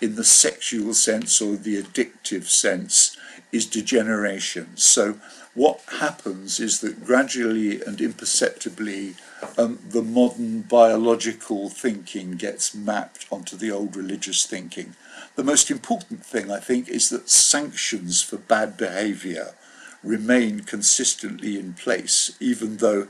in 0.00 0.16
the 0.16 0.24
sexual 0.24 0.92
sense 0.94 1.40
or 1.40 1.56
the 1.56 1.80
addictive 1.80 2.44
sense 2.44 3.16
is 3.52 3.66
degeneration. 3.66 4.76
So 4.76 5.18
what 5.54 5.80
happens 6.00 6.58
is 6.58 6.80
that 6.80 7.04
gradually 7.04 7.82
and 7.82 8.00
imperceptibly 8.00 9.14
um, 9.58 9.78
the 9.90 10.02
modern 10.02 10.62
biological 10.62 11.68
thinking 11.68 12.32
gets 12.32 12.74
mapped 12.74 13.26
onto 13.30 13.56
the 13.56 13.70
old 13.70 13.94
religious 13.94 14.46
thinking. 14.46 14.94
The 15.36 15.44
most 15.44 15.70
important 15.70 16.24
thing, 16.24 16.50
I 16.50 16.58
think, 16.58 16.88
is 16.88 17.08
that 17.10 17.28
sanctions 17.28 18.22
for 18.22 18.38
bad 18.38 18.76
behaviour 18.76 19.54
remain 20.02 20.60
consistently 20.60 21.58
in 21.58 21.74
place, 21.74 22.36
even 22.40 22.78
though 22.78 23.08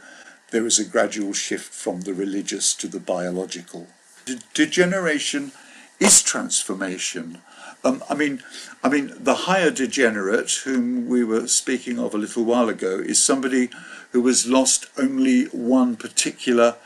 there 0.52 0.66
is 0.66 0.78
a 0.78 0.84
gradual 0.84 1.32
shift 1.32 1.72
from 1.72 2.02
the 2.02 2.14
religious 2.14 2.74
to 2.74 2.86
the 2.86 3.00
biological. 3.00 3.88
De- 4.26 4.38
degeneration 4.54 5.50
is 5.98 6.22
transformation. 6.22 7.38
Um, 7.84 8.04
I 8.08 8.14
mean, 8.14 8.42
I 8.84 8.88
mean, 8.88 9.12
the 9.18 9.34
higher 9.34 9.70
degenerate, 9.70 10.52
whom 10.64 11.08
we 11.08 11.24
were 11.24 11.48
speaking 11.48 11.98
of 11.98 12.14
a 12.14 12.18
little 12.18 12.44
while 12.44 12.68
ago, 12.68 12.98
is 12.98 13.20
somebody 13.20 13.70
who 14.12 14.24
has 14.26 14.46
lost 14.46 14.86
only 14.96 15.46
one 15.46 15.96
particular 15.96 16.76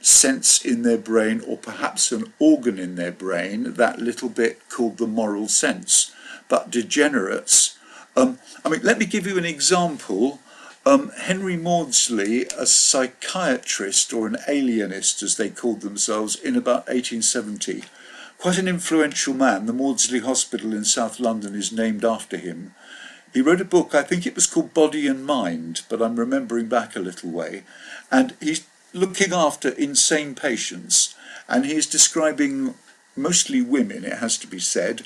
sense 0.00 0.64
in 0.64 0.82
their 0.82 0.98
brain, 0.98 1.42
or 1.46 1.56
perhaps 1.56 2.12
an 2.12 2.32
organ 2.38 2.78
in 2.78 2.94
their 2.94 3.12
brain, 3.12 3.74
that 3.74 3.98
little 3.98 4.28
bit 4.28 4.60
called 4.68 4.98
the 4.98 5.06
moral 5.06 5.48
sense. 5.48 6.14
But 6.48 6.70
degenerates, 6.70 7.78
um, 8.16 8.38
I 8.64 8.68
mean, 8.68 8.80
let 8.82 8.98
me 8.98 9.06
give 9.06 9.26
you 9.26 9.38
an 9.38 9.44
example. 9.44 10.40
Um, 10.84 11.10
Henry 11.10 11.56
Maudsley, 11.56 12.46
a 12.58 12.66
psychiatrist 12.66 14.12
or 14.12 14.26
an 14.26 14.36
alienist, 14.48 15.22
as 15.22 15.36
they 15.36 15.48
called 15.48 15.80
themselves, 15.80 16.34
in 16.34 16.56
about 16.56 16.88
1870 16.88 17.84
Quite 18.42 18.58
an 18.58 18.66
influential 18.66 19.34
man. 19.34 19.66
The 19.66 19.72
Maudsley 19.72 20.18
Hospital 20.18 20.72
in 20.72 20.84
South 20.84 21.20
London 21.20 21.54
is 21.54 21.70
named 21.70 22.04
after 22.04 22.36
him. 22.36 22.74
He 23.32 23.40
wrote 23.40 23.60
a 23.60 23.64
book, 23.64 23.94
I 23.94 24.02
think 24.02 24.26
it 24.26 24.34
was 24.34 24.48
called 24.48 24.74
Body 24.74 25.06
and 25.06 25.24
Mind, 25.24 25.82
but 25.88 26.02
I'm 26.02 26.16
remembering 26.16 26.66
back 26.66 26.96
a 26.96 26.98
little 26.98 27.30
way. 27.30 27.62
And 28.10 28.34
he's 28.40 28.66
looking 28.92 29.32
after 29.32 29.68
insane 29.68 30.34
patients, 30.34 31.14
and 31.48 31.64
he's 31.64 31.86
describing 31.86 32.74
mostly 33.14 33.62
women, 33.62 34.04
it 34.04 34.18
has 34.18 34.36
to 34.38 34.48
be 34.48 34.58
said, 34.58 35.02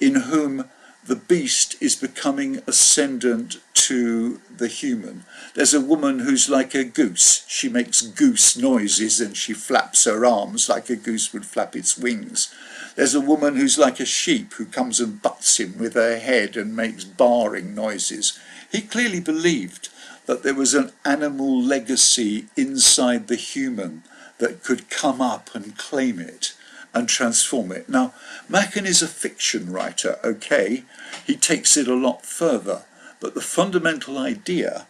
in 0.00 0.14
whom 0.14 0.64
the 1.08 1.16
beast 1.16 1.74
is 1.80 1.96
becoming 1.96 2.60
ascendant 2.66 3.56
to 3.72 4.40
the 4.54 4.68
human. 4.68 5.24
There's 5.54 5.72
a 5.72 5.80
woman 5.80 6.18
who's 6.18 6.50
like 6.50 6.74
a 6.74 6.84
goose. 6.84 7.46
She 7.48 7.70
makes 7.70 8.02
goose 8.02 8.58
noises 8.58 9.18
and 9.18 9.34
she 9.34 9.54
flaps 9.54 10.04
her 10.04 10.26
arms 10.26 10.68
like 10.68 10.90
a 10.90 10.96
goose 10.96 11.32
would 11.32 11.46
flap 11.46 11.74
its 11.74 11.96
wings. 11.96 12.54
There's 12.94 13.14
a 13.14 13.22
woman 13.22 13.56
who's 13.56 13.78
like 13.78 14.00
a 14.00 14.04
sheep 14.04 14.52
who 14.54 14.66
comes 14.66 15.00
and 15.00 15.22
butts 15.22 15.58
him 15.58 15.78
with 15.78 15.94
her 15.94 16.18
head 16.18 16.58
and 16.58 16.76
makes 16.76 17.04
barring 17.04 17.74
noises. 17.74 18.38
He 18.70 18.82
clearly 18.82 19.20
believed 19.20 19.88
that 20.26 20.42
there 20.42 20.54
was 20.54 20.74
an 20.74 20.92
animal 21.06 21.62
legacy 21.62 22.48
inside 22.54 23.28
the 23.28 23.36
human 23.36 24.02
that 24.36 24.62
could 24.62 24.90
come 24.90 25.22
up 25.22 25.54
and 25.54 25.78
claim 25.78 26.18
it 26.18 26.52
and 26.94 27.08
transform 27.08 27.72
it. 27.72 27.88
Now, 27.88 28.14
Machen 28.48 28.86
is 28.86 29.02
a 29.02 29.08
fiction 29.08 29.70
writer, 29.70 30.18
okay? 30.24 30.84
He 31.26 31.36
takes 31.36 31.76
it 31.76 31.88
a 31.88 31.94
lot 31.94 32.24
further, 32.24 32.82
but 33.20 33.34
the 33.34 33.40
fundamental 33.40 34.18
idea 34.18 34.86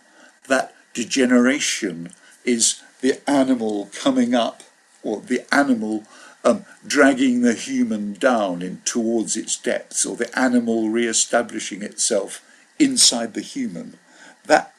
that 0.46 0.74
degeneration 0.94 2.12
is 2.44 2.82
the 3.00 3.20
animal 3.28 3.90
coming 3.92 4.34
up 4.34 4.62
or 5.02 5.20
the 5.20 5.44
animal 5.54 6.04
um, 6.44 6.64
dragging 6.86 7.42
the 7.42 7.54
human 7.54 8.14
down 8.14 8.62
in, 8.62 8.80
towards 8.84 9.36
its 9.36 9.56
depths, 9.56 10.06
or 10.06 10.16
the 10.16 10.38
animal 10.38 10.88
re-establishing 10.88 11.82
itself 11.82 12.42
inside 12.78 13.34
the 13.34 13.40
human. 13.40 13.98
That 14.46 14.72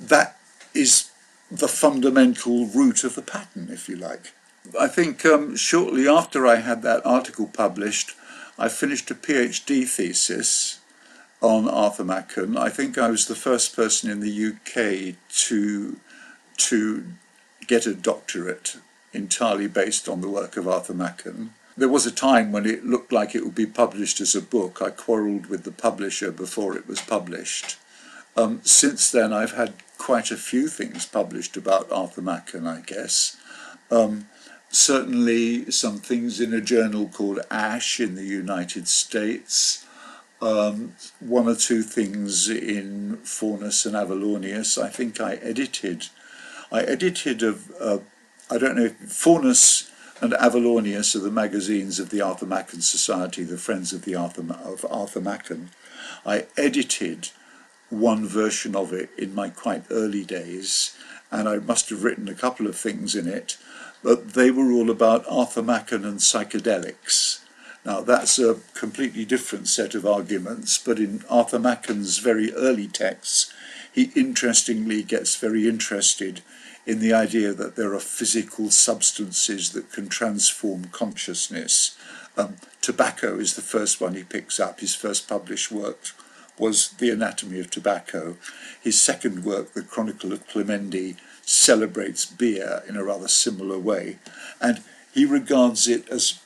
that 0.00 0.36
is 0.74 1.10
the 1.50 1.68
fundamental 1.68 2.66
root 2.66 3.04
of 3.04 3.14
the 3.14 3.22
pattern, 3.22 3.68
if 3.70 3.88
you 3.88 3.96
like. 3.96 4.32
I 4.78 4.88
think 4.88 5.24
um, 5.26 5.56
shortly 5.56 6.08
after 6.08 6.46
I 6.46 6.56
had 6.56 6.82
that 6.82 7.04
article 7.04 7.46
published, 7.46 8.12
I 8.58 8.68
finished 8.68 9.10
a 9.10 9.14
PhD 9.14 9.86
thesis 9.86 10.80
on 11.40 11.68
Arthur 11.68 12.04
Machen. 12.04 12.56
I 12.56 12.68
think 12.68 12.96
I 12.96 13.10
was 13.10 13.26
the 13.26 13.34
first 13.34 13.74
person 13.74 14.10
in 14.10 14.20
the 14.20 14.52
UK 14.52 15.16
to 15.46 15.96
to 16.58 17.04
get 17.66 17.86
a 17.86 17.94
doctorate 17.94 18.76
entirely 19.12 19.66
based 19.66 20.08
on 20.08 20.20
the 20.20 20.28
work 20.28 20.56
of 20.56 20.68
Arthur 20.68 20.94
Machen. 20.94 21.54
There 21.76 21.88
was 21.88 22.06
a 22.06 22.12
time 22.12 22.52
when 22.52 22.66
it 22.66 22.84
looked 22.84 23.12
like 23.12 23.34
it 23.34 23.44
would 23.44 23.54
be 23.54 23.66
published 23.66 24.20
as 24.20 24.34
a 24.34 24.42
book. 24.42 24.80
I 24.80 24.90
quarrelled 24.90 25.46
with 25.46 25.64
the 25.64 25.72
publisher 25.72 26.30
before 26.30 26.76
it 26.76 26.86
was 26.86 27.00
published. 27.00 27.78
Um, 28.36 28.60
since 28.62 29.10
then, 29.10 29.32
I've 29.32 29.54
had 29.54 29.74
quite 29.98 30.30
a 30.30 30.36
few 30.36 30.68
things 30.68 31.06
published 31.06 31.56
about 31.56 31.90
Arthur 31.90 32.22
Machen, 32.22 32.66
I 32.66 32.80
guess. 32.80 33.36
Um, 33.90 34.26
certainly, 34.72 35.70
some 35.70 35.98
things 35.98 36.40
in 36.40 36.52
a 36.52 36.60
journal 36.60 37.08
called 37.08 37.38
Ash 37.50 38.00
in 38.00 38.16
the 38.16 38.24
United 38.24 38.88
States. 38.88 39.86
Um, 40.40 40.96
one 41.20 41.46
or 41.46 41.54
two 41.54 41.82
things 41.82 42.48
in 42.48 43.18
Faunus 43.18 43.86
and 43.86 43.94
Avallaunius. 43.94 44.82
I 44.82 44.88
think 44.88 45.20
I 45.20 45.34
edited. 45.34 46.08
I 46.72 46.82
edited 46.82 47.44
a, 47.44 47.54
a 47.80 48.00
I 48.50 48.58
don't 48.58 48.76
know, 48.76 48.90
Faunus 49.06 49.88
and 50.20 50.32
Avallaunius 50.34 51.16
are 51.16 51.20
the 51.20 51.30
magazines 51.30 51.98
of 51.98 52.10
the 52.10 52.20
Arthur 52.20 52.46
Machen 52.46 52.80
Society, 52.80 53.44
the 53.44 53.56
Friends 53.56 53.92
of 53.92 54.04
the 54.04 54.14
Arthur, 54.14 54.44
of 54.64 54.84
Arthur 54.90 55.20
Machen. 55.20 55.70
I 56.26 56.46
edited 56.56 57.30
one 57.90 58.26
version 58.26 58.76
of 58.76 58.92
it 58.92 59.10
in 59.18 59.34
my 59.34 59.48
quite 59.48 59.84
early 59.90 60.24
days, 60.24 60.96
and 61.30 61.48
I 61.48 61.58
must 61.58 61.90
have 61.90 62.04
written 62.04 62.28
a 62.28 62.34
couple 62.34 62.66
of 62.66 62.76
things 62.76 63.14
in 63.14 63.26
it, 63.26 63.56
but 64.02 64.34
they 64.34 64.50
were 64.50 64.72
all 64.72 64.90
about 64.90 65.24
Arthur 65.28 65.62
Machen 65.62 66.04
and 66.04 66.18
psychedelics. 66.18 67.40
Now, 67.84 68.00
that's 68.00 68.38
a 68.38 68.58
completely 68.74 69.24
different 69.24 69.68
set 69.68 69.94
of 69.94 70.06
arguments, 70.06 70.78
but 70.78 70.98
in 70.98 71.24
Arthur 71.28 71.58
Machen's 71.58 72.18
very 72.18 72.52
early 72.54 72.86
texts, 72.86 73.52
he 73.92 74.12
interestingly 74.14 75.02
gets 75.02 75.36
very 75.36 75.68
interested 75.68 76.42
in 76.86 77.00
the 77.00 77.12
idea 77.12 77.52
that 77.52 77.76
there 77.76 77.94
are 77.94 78.00
physical 78.00 78.70
substances 78.70 79.70
that 79.70 79.92
can 79.92 80.08
transform 80.08 80.86
consciousness. 80.86 81.96
Um, 82.36 82.56
tobacco 82.80 83.38
is 83.38 83.54
the 83.54 83.62
first 83.62 84.00
one 84.00 84.14
he 84.14 84.24
picks 84.24 84.58
up. 84.58 84.80
His 84.80 84.94
first 84.94 85.28
published 85.28 85.70
work 85.70 85.98
was 86.58 86.90
The 86.90 87.10
Anatomy 87.10 87.60
of 87.60 87.70
Tobacco. 87.70 88.36
His 88.80 89.00
second 89.00 89.44
work, 89.44 89.74
The 89.74 89.82
Chronicle 89.82 90.32
of 90.32 90.46
Clemendy, 90.48 91.16
celebrates 91.52 92.24
beer 92.24 92.82
in 92.88 92.96
a 92.96 93.04
rather 93.04 93.28
similar 93.28 93.78
way. 93.78 94.18
And 94.60 94.82
he 95.12 95.26
regards 95.26 95.86
it 95.86 96.08
as 96.08 96.40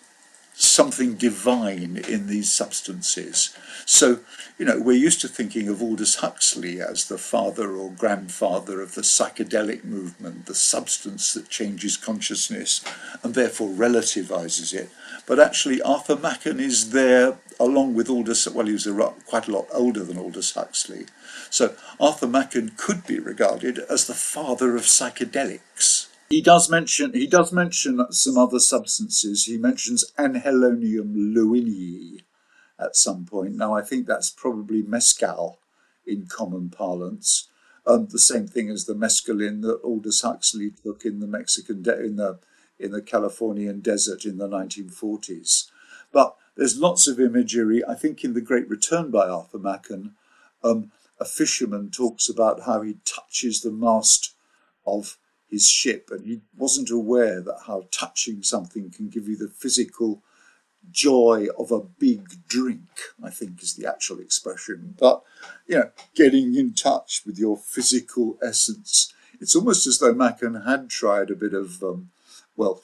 something 0.54 1.14
divine 1.14 2.02
in 2.08 2.26
these 2.26 2.50
substances. 2.50 3.56
So, 3.84 4.20
you 4.58 4.64
know, 4.64 4.80
we're 4.80 4.96
used 4.96 5.20
to 5.20 5.28
thinking 5.28 5.68
of 5.68 5.82
Aldous 5.82 6.16
Huxley 6.16 6.80
as 6.80 7.08
the 7.08 7.18
father 7.18 7.76
or 7.76 7.90
grandfather 7.90 8.80
of 8.80 8.94
the 8.94 9.02
psychedelic 9.02 9.84
movement, 9.84 10.46
the 10.46 10.54
substance 10.54 11.34
that 11.34 11.50
changes 11.50 11.96
consciousness 11.96 12.82
and 13.22 13.34
therefore 13.34 13.68
relativizes 13.68 14.74
it. 14.74 14.88
But 15.26 15.40
actually, 15.40 15.82
Arthur 15.82 16.16
Machen 16.16 16.60
is 16.60 16.90
there 16.90 17.38
along 17.58 17.94
with 17.94 18.08
Aldous, 18.08 18.48
well, 18.48 18.66
he 18.66 18.72
was 18.72 18.86
a, 18.86 19.14
quite 19.26 19.48
a 19.48 19.52
lot 19.52 19.66
older 19.72 20.04
than 20.04 20.18
Aldous 20.18 20.54
Huxley. 20.54 21.06
So 21.50 21.74
Arthur 21.98 22.26
Machen 22.26 22.72
could 22.76 23.06
be 23.06 23.18
regarded 23.18 23.78
as 23.90 24.06
the 24.06 24.14
father 24.14 24.76
of 24.76 24.82
psychedelics. 24.82 26.08
He 26.28 26.42
does 26.42 26.68
mention 26.68 27.12
he 27.12 27.28
does 27.28 27.52
mention 27.52 28.04
some 28.10 28.36
other 28.36 28.58
substances. 28.58 29.44
He 29.44 29.56
mentions 29.56 30.10
anhalonium 30.18 31.14
lewinii 31.14 32.22
at 32.80 32.96
some 32.96 33.24
point. 33.24 33.54
Now 33.54 33.74
I 33.74 33.82
think 33.82 34.06
that's 34.06 34.30
probably 34.30 34.82
mescal 34.82 35.60
in 36.04 36.26
common 36.26 36.70
parlance. 36.70 37.48
Um, 37.86 38.08
the 38.10 38.18
same 38.18 38.48
thing 38.48 38.70
as 38.70 38.86
the 38.86 38.94
mescaline 38.94 39.62
that 39.62 39.80
Aldous 39.84 40.22
Huxley 40.22 40.72
took 40.82 41.04
in 41.04 41.20
the 41.20 41.28
Mexican 41.28 41.82
de- 41.82 42.04
in 42.04 42.16
the 42.16 42.40
in 42.78 42.92
the 42.92 43.02
Californian 43.02 43.80
desert 43.80 44.24
in 44.24 44.38
the 44.38 44.48
1940s. 44.48 45.70
But 46.12 46.36
there's 46.56 46.78
lots 46.78 47.06
of 47.06 47.20
imagery. 47.20 47.82
I 47.84 47.94
think 47.94 48.24
in 48.24 48.34
The 48.34 48.40
Great 48.40 48.68
Return 48.68 49.10
by 49.10 49.28
Arthur 49.28 49.58
Machen, 49.58 50.14
um, 50.62 50.92
a 51.20 51.24
fisherman 51.24 51.90
talks 51.90 52.28
about 52.28 52.62
how 52.62 52.82
he 52.82 52.96
touches 53.04 53.60
the 53.60 53.70
mast 53.70 54.34
of 54.86 55.18
his 55.48 55.68
ship, 55.68 56.08
and 56.10 56.26
he 56.26 56.40
wasn't 56.56 56.90
aware 56.90 57.40
that 57.40 57.60
how 57.66 57.84
touching 57.90 58.42
something 58.42 58.90
can 58.90 59.08
give 59.08 59.28
you 59.28 59.36
the 59.36 59.48
physical 59.48 60.22
joy 60.90 61.46
of 61.58 61.70
a 61.70 61.80
big 61.80 62.48
drink, 62.48 62.88
I 63.22 63.30
think 63.30 63.62
is 63.62 63.74
the 63.74 63.88
actual 63.88 64.20
expression. 64.20 64.94
But, 64.98 65.22
you 65.66 65.76
know, 65.76 65.90
getting 66.14 66.54
in 66.54 66.74
touch 66.74 67.22
with 67.26 67.38
your 67.38 67.56
physical 67.56 68.38
essence. 68.42 69.12
It's 69.40 69.56
almost 69.56 69.86
as 69.86 69.98
though 69.98 70.14
Machen 70.14 70.62
had 70.62 70.88
tried 70.88 71.30
a 71.30 71.36
bit 71.36 71.54
of, 71.54 71.82
um, 71.82 72.10
well, 72.56 72.82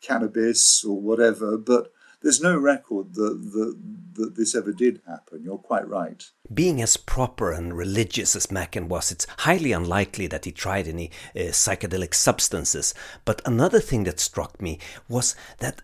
cannabis 0.00 0.84
or 0.84 1.00
whatever, 1.00 1.56
but 1.56 1.92
there's 2.22 2.40
no 2.40 2.56
record 2.56 3.14
that, 3.14 3.50
that, 3.52 3.78
that 4.14 4.36
this 4.36 4.54
ever 4.54 4.72
did 4.72 5.02
happen. 5.06 5.42
You're 5.42 5.58
quite 5.58 5.86
right. 5.86 6.24
Being 6.52 6.80
as 6.80 6.96
proper 6.96 7.52
and 7.52 7.76
religious 7.76 8.34
as 8.34 8.50
Machen 8.50 8.88
was, 8.88 9.12
it's 9.12 9.26
highly 9.40 9.72
unlikely 9.72 10.26
that 10.28 10.46
he 10.46 10.52
tried 10.52 10.88
any 10.88 11.10
uh, 11.36 11.52
psychedelic 11.52 12.14
substances. 12.14 12.94
But 13.26 13.42
another 13.44 13.78
thing 13.78 14.04
that 14.04 14.20
struck 14.20 14.60
me 14.60 14.78
was 15.06 15.36
that 15.58 15.82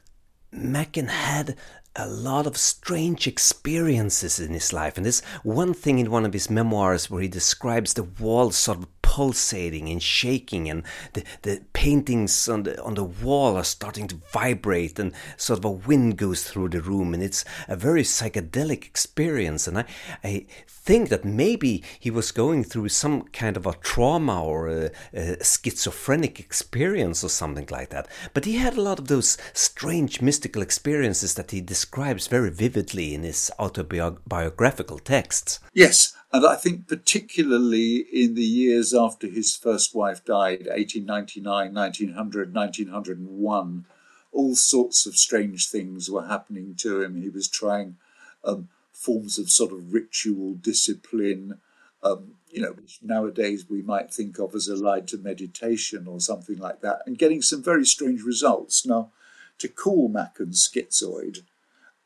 Machen 0.50 1.08
had 1.08 1.56
a 1.96 2.08
lot 2.08 2.46
of 2.46 2.56
strange 2.56 3.26
experiences 3.26 4.38
in 4.40 4.54
his 4.54 4.72
life. 4.72 4.96
And 4.96 5.04
there's 5.04 5.20
one 5.42 5.74
thing 5.74 5.98
in 5.98 6.10
one 6.10 6.24
of 6.24 6.32
his 6.32 6.48
memoirs 6.48 7.10
where 7.10 7.22
he 7.22 7.28
describes 7.28 7.94
the 7.94 8.04
walls 8.04 8.56
sort 8.56 8.78
of 8.78 8.99
pulsating 9.10 9.88
and 9.88 10.00
shaking, 10.00 10.70
and 10.70 10.84
the, 11.14 11.24
the 11.42 11.60
paintings 11.72 12.48
on 12.48 12.62
the 12.62 12.80
on 12.80 12.94
the 12.94 13.02
wall 13.02 13.56
are 13.56 13.64
starting 13.64 14.06
to 14.06 14.20
vibrate, 14.32 15.00
and 15.00 15.12
sort 15.36 15.58
of 15.58 15.64
a 15.64 15.70
wind 15.88 16.16
goes 16.16 16.44
through 16.44 16.68
the 16.68 16.80
room, 16.80 17.12
and 17.12 17.20
it's 17.20 17.44
a 17.66 17.74
very 17.74 18.04
psychedelic 18.04 18.84
experience. 18.84 19.66
And 19.66 19.78
I, 19.78 19.84
I 20.22 20.46
think 20.68 21.08
that 21.08 21.24
maybe 21.24 21.82
he 21.98 22.10
was 22.10 22.30
going 22.30 22.62
through 22.62 22.88
some 22.88 23.22
kind 23.32 23.56
of 23.56 23.66
a 23.66 23.74
trauma 23.82 24.44
or 24.44 24.68
a, 24.68 24.90
a 25.12 25.44
schizophrenic 25.44 26.38
experience 26.38 27.24
or 27.24 27.30
something 27.30 27.66
like 27.68 27.88
that. 27.88 28.06
But 28.32 28.44
he 28.44 28.58
had 28.58 28.76
a 28.76 28.82
lot 28.82 29.00
of 29.00 29.08
those 29.08 29.36
strange 29.52 30.22
mystical 30.22 30.62
experiences 30.62 31.34
that 31.34 31.50
he 31.50 31.60
describes 31.60 32.28
very 32.28 32.50
vividly 32.50 33.12
in 33.14 33.24
his 33.24 33.50
autobiographical 33.58 35.00
texts. 35.00 35.58
Yes, 35.74 36.14
and 36.32 36.46
I 36.46 36.54
think, 36.54 36.86
particularly 36.86 37.96
in 38.12 38.34
the 38.34 38.44
years 38.44 38.94
after 38.94 39.26
his 39.26 39.56
first 39.56 39.94
wife 39.94 40.24
died, 40.24 40.66
1899, 40.66 41.74
1900, 41.74 42.54
1901, 42.54 43.86
all 44.32 44.54
sorts 44.54 45.06
of 45.06 45.16
strange 45.16 45.68
things 45.68 46.08
were 46.08 46.26
happening 46.26 46.74
to 46.76 47.02
him. 47.02 47.20
He 47.20 47.28
was 47.28 47.48
trying 47.48 47.96
um, 48.44 48.68
forms 48.92 49.38
of 49.38 49.50
sort 49.50 49.72
of 49.72 49.92
ritual 49.92 50.54
discipline, 50.54 51.58
um, 52.02 52.34
you 52.48 52.60
know, 52.60 52.72
which 52.72 53.00
nowadays 53.02 53.66
we 53.68 53.82
might 53.82 54.14
think 54.14 54.38
of 54.38 54.54
as 54.54 54.68
allied 54.68 55.08
to 55.08 55.18
meditation 55.18 56.06
or 56.06 56.20
something 56.20 56.58
like 56.58 56.80
that, 56.80 57.02
and 57.06 57.18
getting 57.18 57.42
some 57.42 57.62
very 57.62 57.84
strange 57.84 58.22
results. 58.22 58.86
Now, 58.86 59.10
to 59.58 59.68
call 59.68 60.08
Machen 60.08 60.50
schizoid, 60.50 61.40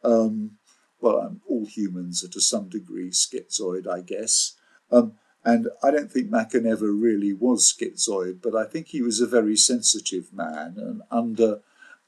um, 0.03 0.53
well, 1.05 1.21
um, 1.21 1.43
all 1.47 1.67
humans 1.67 2.25
are 2.25 2.29
to 2.29 2.41
some 2.41 2.71
degree 2.71 3.11
schizoid, 3.11 3.87
I 3.87 4.01
guess. 4.01 4.55
Um, 4.91 5.13
and 5.45 5.69
I 5.83 5.91
don't 5.91 6.11
think 6.11 6.31
Machen 6.31 6.67
ever 6.67 6.91
really 6.93 7.35
was 7.35 7.71
schizoid, 7.71 8.41
but 8.43 8.57
I 8.57 8.65
think 8.65 8.87
he 8.89 9.03
was 9.03 9.21
a 9.21 9.27
very 9.27 9.55
sensitive 9.55 10.33
man 10.33 10.77
and 10.79 11.03
under 11.11 11.61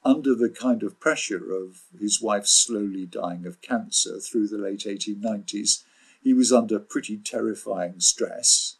under 0.03 0.33
the 0.33 0.49
kind 0.49 0.81
of 0.83 0.99
pressure 0.99 1.53
of 1.53 1.81
his 1.99 2.21
wife 2.21 2.47
slowly 2.47 3.05
dying 3.05 3.45
of 3.45 3.61
cancer 3.61 4.19
through 4.19 4.47
the 4.47 4.57
late 4.57 4.85
1890s, 4.87 5.83
he 6.23 6.33
was 6.33 6.53
under 6.53 6.79
pretty 6.79 7.17
terrifying 7.17 7.99
stress 7.99 8.77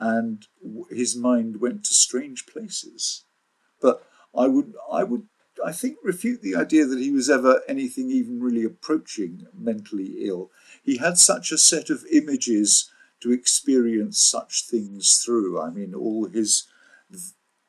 and 0.00 0.46
his 0.90 1.14
mind 1.14 1.60
went 1.60 1.84
to 1.84 1.94
strange 1.94 2.46
places. 2.46 3.24
But 3.80 4.04
I 4.34 4.48
would 4.48 4.74
I 4.90 5.04
would 5.04 5.28
I 5.64 5.72
think, 5.72 5.98
refute 6.02 6.42
the 6.42 6.56
idea 6.56 6.86
that 6.86 6.98
he 6.98 7.10
was 7.10 7.30
ever 7.30 7.62
anything 7.68 8.10
even 8.10 8.42
really 8.42 8.64
approaching 8.64 9.46
mentally 9.56 10.26
ill. 10.26 10.50
He 10.82 10.98
had 10.98 11.18
such 11.18 11.52
a 11.52 11.58
set 11.58 11.90
of 11.90 12.04
images 12.10 12.90
to 13.20 13.32
experience 13.32 14.20
such 14.20 14.64
things 14.64 15.22
through. 15.24 15.60
I 15.60 15.70
mean, 15.70 15.94
all 15.94 16.26
his 16.26 16.66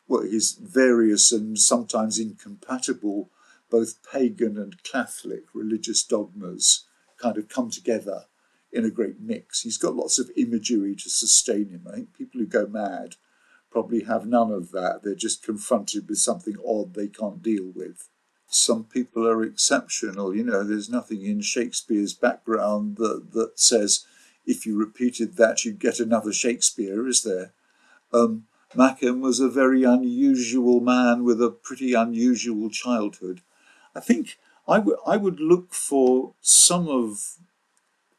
well, 0.07 0.23
his 0.23 0.53
various 0.53 1.31
and 1.31 1.57
sometimes 1.57 2.19
incompatible, 2.19 3.29
both 3.69 3.99
pagan 4.11 4.57
and 4.57 4.81
Catholic 4.83 5.43
religious 5.53 6.03
dogmas 6.03 6.85
kind 7.17 7.37
of 7.37 7.49
come 7.49 7.69
together 7.69 8.25
in 8.71 8.83
a 8.85 8.89
great 8.89 9.19
mix. 9.19 9.61
He's 9.61 9.77
got 9.77 9.95
lots 9.95 10.19
of 10.19 10.31
imagery 10.35 10.95
to 10.95 11.09
sustain 11.09 11.69
him. 11.69 11.87
I 11.87 11.95
think 11.95 12.17
people 12.17 12.39
who 12.39 12.47
go 12.47 12.65
mad 12.65 13.15
probably 13.73 14.03
have 14.03 14.27
none 14.27 14.51
of 14.51 14.71
that. 14.71 15.01
They're 15.03 15.15
just 15.15 15.43
confronted 15.43 16.07
with 16.07 16.19
something 16.19 16.55
odd 16.65 16.93
they 16.93 17.07
can't 17.07 17.41
deal 17.41 17.71
with. 17.73 18.07
Some 18.47 18.83
people 18.83 19.27
are 19.27 19.43
exceptional. 19.43 20.35
You 20.35 20.43
know, 20.43 20.63
there's 20.63 20.91
nothing 20.91 21.25
in 21.25 21.41
Shakespeare's 21.41 22.13
background 22.13 22.97
that, 22.97 23.31
that 23.31 23.59
says 23.59 24.05
if 24.45 24.67
you 24.67 24.77
repeated 24.77 25.37
that, 25.37 25.65
you'd 25.65 25.79
get 25.79 25.99
another 25.99 26.31
Shakespeare, 26.31 27.07
is 27.07 27.23
there? 27.23 27.51
Um, 28.13 28.43
was 28.75 29.39
a 29.39 29.49
very 29.49 29.83
unusual 29.83 30.79
man 30.79 31.23
with 31.23 31.41
a 31.41 31.49
pretty 31.49 31.95
unusual 31.95 32.69
childhood. 32.69 33.41
I 33.95 34.01
think 34.01 34.37
I, 34.67 34.77
w- 34.77 34.97
I 35.05 35.17
would 35.17 35.39
look 35.39 35.73
for 35.73 36.33
some 36.41 36.87
of 36.87 37.37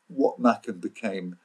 what 0.09 0.41
Machen 0.41 0.79
became 0.79 1.37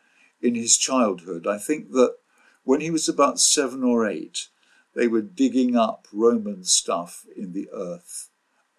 in 0.41 0.55
his 0.55 0.77
childhood. 0.77 1.45
I 1.45 1.59
think 1.59 1.91
that 1.91 2.15
when 2.63 2.81
he 2.81 2.91
was 2.91 3.09
about 3.09 3.39
seven 3.39 3.83
or 3.83 4.07
eight, 4.07 4.47
they 4.95 5.07
were 5.07 5.21
digging 5.21 5.75
up 5.75 6.07
Roman 6.11 6.63
stuff 6.63 7.25
in 7.35 7.53
the 7.53 7.69
earth. 7.73 8.29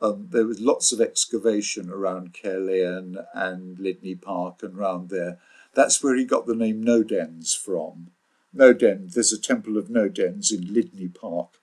Um, 0.00 0.28
there 0.30 0.46
was 0.46 0.60
lots 0.60 0.92
of 0.92 1.00
excavation 1.00 1.90
around 1.90 2.32
Caerleon 2.32 3.24
and 3.34 3.78
Lydney 3.78 4.14
Park 4.14 4.62
and 4.62 4.76
round 4.76 5.10
there. 5.10 5.38
That's 5.74 6.02
where 6.02 6.16
he 6.16 6.24
got 6.24 6.46
the 6.46 6.54
name 6.54 6.82
Nodens 6.82 7.56
from. 7.56 8.10
Nodens, 8.54 9.14
there's 9.14 9.32
a 9.32 9.40
temple 9.40 9.76
of 9.76 9.88
Nodens 9.88 10.52
in 10.52 10.72
Lydney 10.72 11.08
Park, 11.08 11.60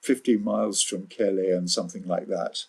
15 0.00 0.42
miles 0.42 0.82
from 0.82 1.06
Caerleon, 1.06 1.68
something 1.68 2.06
like 2.06 2.28
that. 2.28 2.64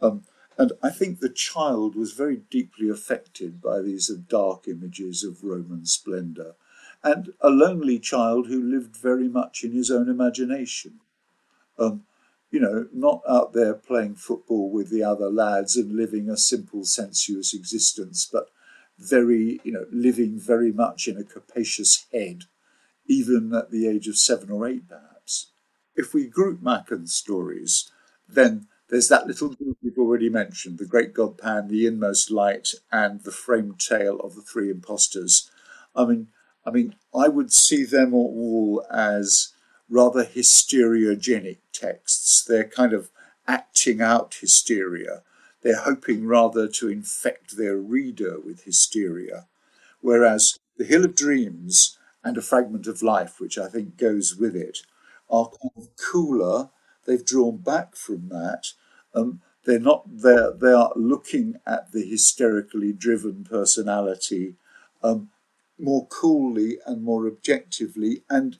Um, 0.00 0.24
and 0.56 0.72
I 0.82 0.90
think 0.90 1.18
the 1.18 1.28
child 1.28 1.94
was 1.94 2.12
very 2.12 2.36
deeply 2.36 2.88
affected 2.88 3.60
by 3.60 3.80
these 3.80 4.08
dark 4.08 4.68
images 4.68 5.24
of 5.24 5.44
Roman 5.44 5.84
splendour 5.84 6.54
and 7.04 7.32
a 7.40 7.50
lonely 7.50 7.98
child 7.98 8.46
who 8.46 8.62
lived 8.62 8.96
very 8.96 9.28
much 9.28 9.64
in 9.64 9.72
his 9.72 9.90
own 9.90 10.08
imagination. 10.08 11.00
Um, 11.78 12.04
you 12.50 12.60
know, 12.60 12.86
not 12.92 13.22
out 13.28 13.54
there 13.54 13.74
playing 13.74 14.16
football 14.16 14.70
with 14.70 14.90
the 14.90 15.02
other 15.02 15.30
lads 15.30 15.76
and 15.76 15.96
living 15.96 16.28
a 16.28 16.36
simple, 16.36 16.84
sensuous 16.84 17.54
existence, 17.54 18.28
but 18.30 18.50
very, 18.98 19.60
you 19.64 19.72
know, 19.72 19.86
living 19.90 20.38
very 20.38 20.70
much 20.70 21.08
in 21.08 21.16
a 21.16 21.24
capacious 21.24 22.06
head, 22.12 22.44
even 23.06 23.54
at 23.54 23.70
the 23.70 23.88
age 23.88 24.06
of 24.06 24.18
seven 24.18 24.50
or 24.50 24.68
eight, 24.68 24.86
perhaps. 24.88 25.46
If 25.96 26.12
we 26.12 26.26
group 26.26 26.62
Machen's 26.62 27.14
stories, 27.14 27.90
then 28.28 28.66
there's 28.88 29.08
that 29.08 29.26
little 29.26 29.48
group 29.48 29.78
we've 29.82 29.98
already 29.98 30.28
mentioned 30.28 30.78
the 30.78 30.84
great 30.84 31.14
god 31.14 31.38
Pan, 31.38 31.68
the 31.68 31.86
inmost 31.86 32.30
light, 32.30 32.68
and 32.92 33.22
the 33.22 33.32
framed 33.32 33.80
tale 33.80 34.20
of 34.20 34.34
the 34.34 34.42
three 34.42 34.70
impostors. 34.70 35.50
I 35.96 36.04
mean, 36.04 36.28
I 36.64 36.70
mean, 36.70 36.94
I 37.14 37.28
would 37.28 37.52
see 37.52 37.84
them 37.84 38.14
all 38.14 38.84
as 38.90 39.52
rather 39.88 40.24
hysteriogenic 40.24 41.58
texts. 41.72 42.42
They're 42.42 42.64
kind 42.68 42.92
of 42.92 43.10
acting 43.46 44.00
out 44.00 44.34
hysteria. 44.40 45.22
they're 45.62 45.76
hoping 45.82 46.26
rather 46.26 46.66
to 46.66 46.88
infect 46.88 47.56
their 47.56 47.76
reader 47.76 48.38
with 48.40 48.64
hysteria. 48.64 49.46
Whereas 50.00 50.58
The 50.76 50.84
Hill 50.84 51.04
of 51.04 51.14
Dreams 51.14 51.98
and 52.24 52.36
A 52.36 52.42
Fragment 52.42 52.86
of 52.88 53.02
Life, 53.02 53.40
which 53.40 53.56
I 53.58 53.68
think 53.68 53.96
goes 53.96 54.34
with 54.36 54.56
it, 54.56 54.78
are 55.30 55.46
kind 55.46 55.72
of 55.76 55.88
cooler. 55.96 56.70
They've 57.06 57.24
drawn 57.24 57.58
back 57.58 57.94
from 57.96 58.28
that. 58.30 58.72
Um, 59.14 59.40
they're 59.64 59.78
not. 59.78 60.04
They 60.10 60.72
are 60.72 60.92
looking 60.96 61.60
at 61.66 61.92
the 61.92 62.04
hysterically 62.04 62.92
driven 62.92 63.44
personality 63.44 64.56
um, 65.02 65.30
more 65.82 66.06
coolly 66.06 66.78
and 66.86 67.02
more 67.02 67.26
objectively. 67.26 68.22
And 68.30 68.58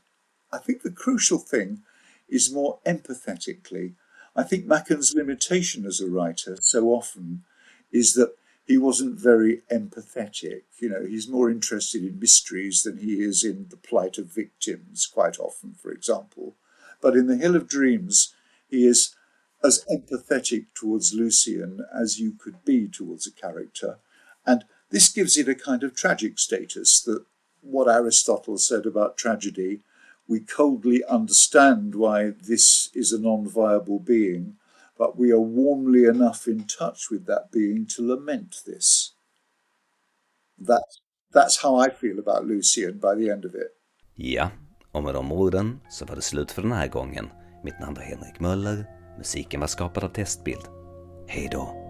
I 0.53 0.59
think 0.59 0.83
the 0.83 0.91
crucial 0.91 1.39
thing 1.39 1.83
is 2.29 2.53
more 2.53 2.81
empathetically. 2.85 3.95
I 4.35 4.43
think 4.43 4.67
Machen's 4.67 5.15
limitation 5.15 5.87
as 5.87 6.01
a 6.01 6.11
writer 6.11 6.57
so 6.61 6.89
often 6.89 7.45
is 7.93 8.15
that 8.15 8.35
he 8.65 8.79
wasn't 8.79 9.19
very 9.19 9.63
empathetic. 9.71 10.63
You 10.79 10.89
know, 10.89 11.05
he's 11.07 11.29
more 11.29 11.51
interested 11.51 12.03
in 12.03 12.19
mysteries 12.19 12.83
than 12.83 12.99
he 12.99 13.23
is 13.23 13.45
in 13.45 13.67
the 13.71 13.77
plight 13.77 14.19
of 14.19 14.35
victims, 14.35 15.07
quite 15.07 15.39
often, 15.39 15.75
for 15.75 15.91
example. 15.91 16.57
But 17.01 17.17
in 17.17 17.27
The 17.27 17.37
Hill 17.37 17.57
of 17.57 17.69
Dreams, 17.69 18.35
he 18.69 18.87
is 18.87 19.15
as 19.63 19.85
empathetic 19.91 20.67
towards 20.75 21.15
Lucian 21.15 21.85
as 21.95 22.19
you 22.19 22.33
could 22.33 22.65
be 22.65 22.89
towards 22.89 23.27
a 23.27 23.33
character. 23.33 23.99
And 24.47 24.65
this 24.93 25.09
gives 25.09 25.37
it 25.37 25.49
a 25.49 25.55
kind 25.55 25.83
of 25.83 25.97
tragic 25.97 26.39
status 26.39 27.01
that 27.01 27.25
what 27.63 27.89
Aristotle 27.89 28.59
said 28.59 28.87
about 28.87 29.17
tragedy, 29.17 29.81
we 30.29 30.41
coldly 30.41 31.03
understand 31.09 31.95
why 31.95 32.33
this 32.49 32.91
is 32.95 33.13
a 33.13 33.21
non 33.21 33.49
viable 33.49 33.99
being, 33.99 34.57
but 34.99 35.19
we 35.19 35.33
are 35.33 35.41
warmly 35.41 36.05
enough 36.05 36.47
in 36.47 36.65
touch 36.65 37.11
with 37.11 37.27
that 37.27 37.51
being 37.51 37.87
to 37.97 38.07
lament 38.07 38.57
this. 38.67 39.13
That, 40.59 40.85
that's 41.33 41.63
how 41.63 41.77
I 41.77 41.89
feel 41.91 42.19
about 42.19 42.47
Lucian 42.47 42.99
by 42.99 43.15
the 43.15 43.31
end 43.31 43.45
of 43.45 43.55
it. 43.55 43.73
Ja, 44.15 44.51
och 44.93 45.03
med 45.03 45.15
de 45.15 45.33
orden 45.33 45.81
så 45.91 46.05
var 46.05 46.17
det 46.17 46.23
slut 46.23 46.51
för 46.51 46.63
den 46.63 46.73
här 46.73 46.89
gången. 46.89 47.29
Mitt 47.65 47.81
namn 47.81 47.95
var 47.95 48.03
Henrik 48.03 48.41
Möller, 48.41 48.87
musiken 49.19 49.61
var 49.61 49.67
skapad 49.67 50.05
av 50.05 50.09
Testbild. 50.09 50.65
Hej 51.27 51.49
då! 51.53 51.82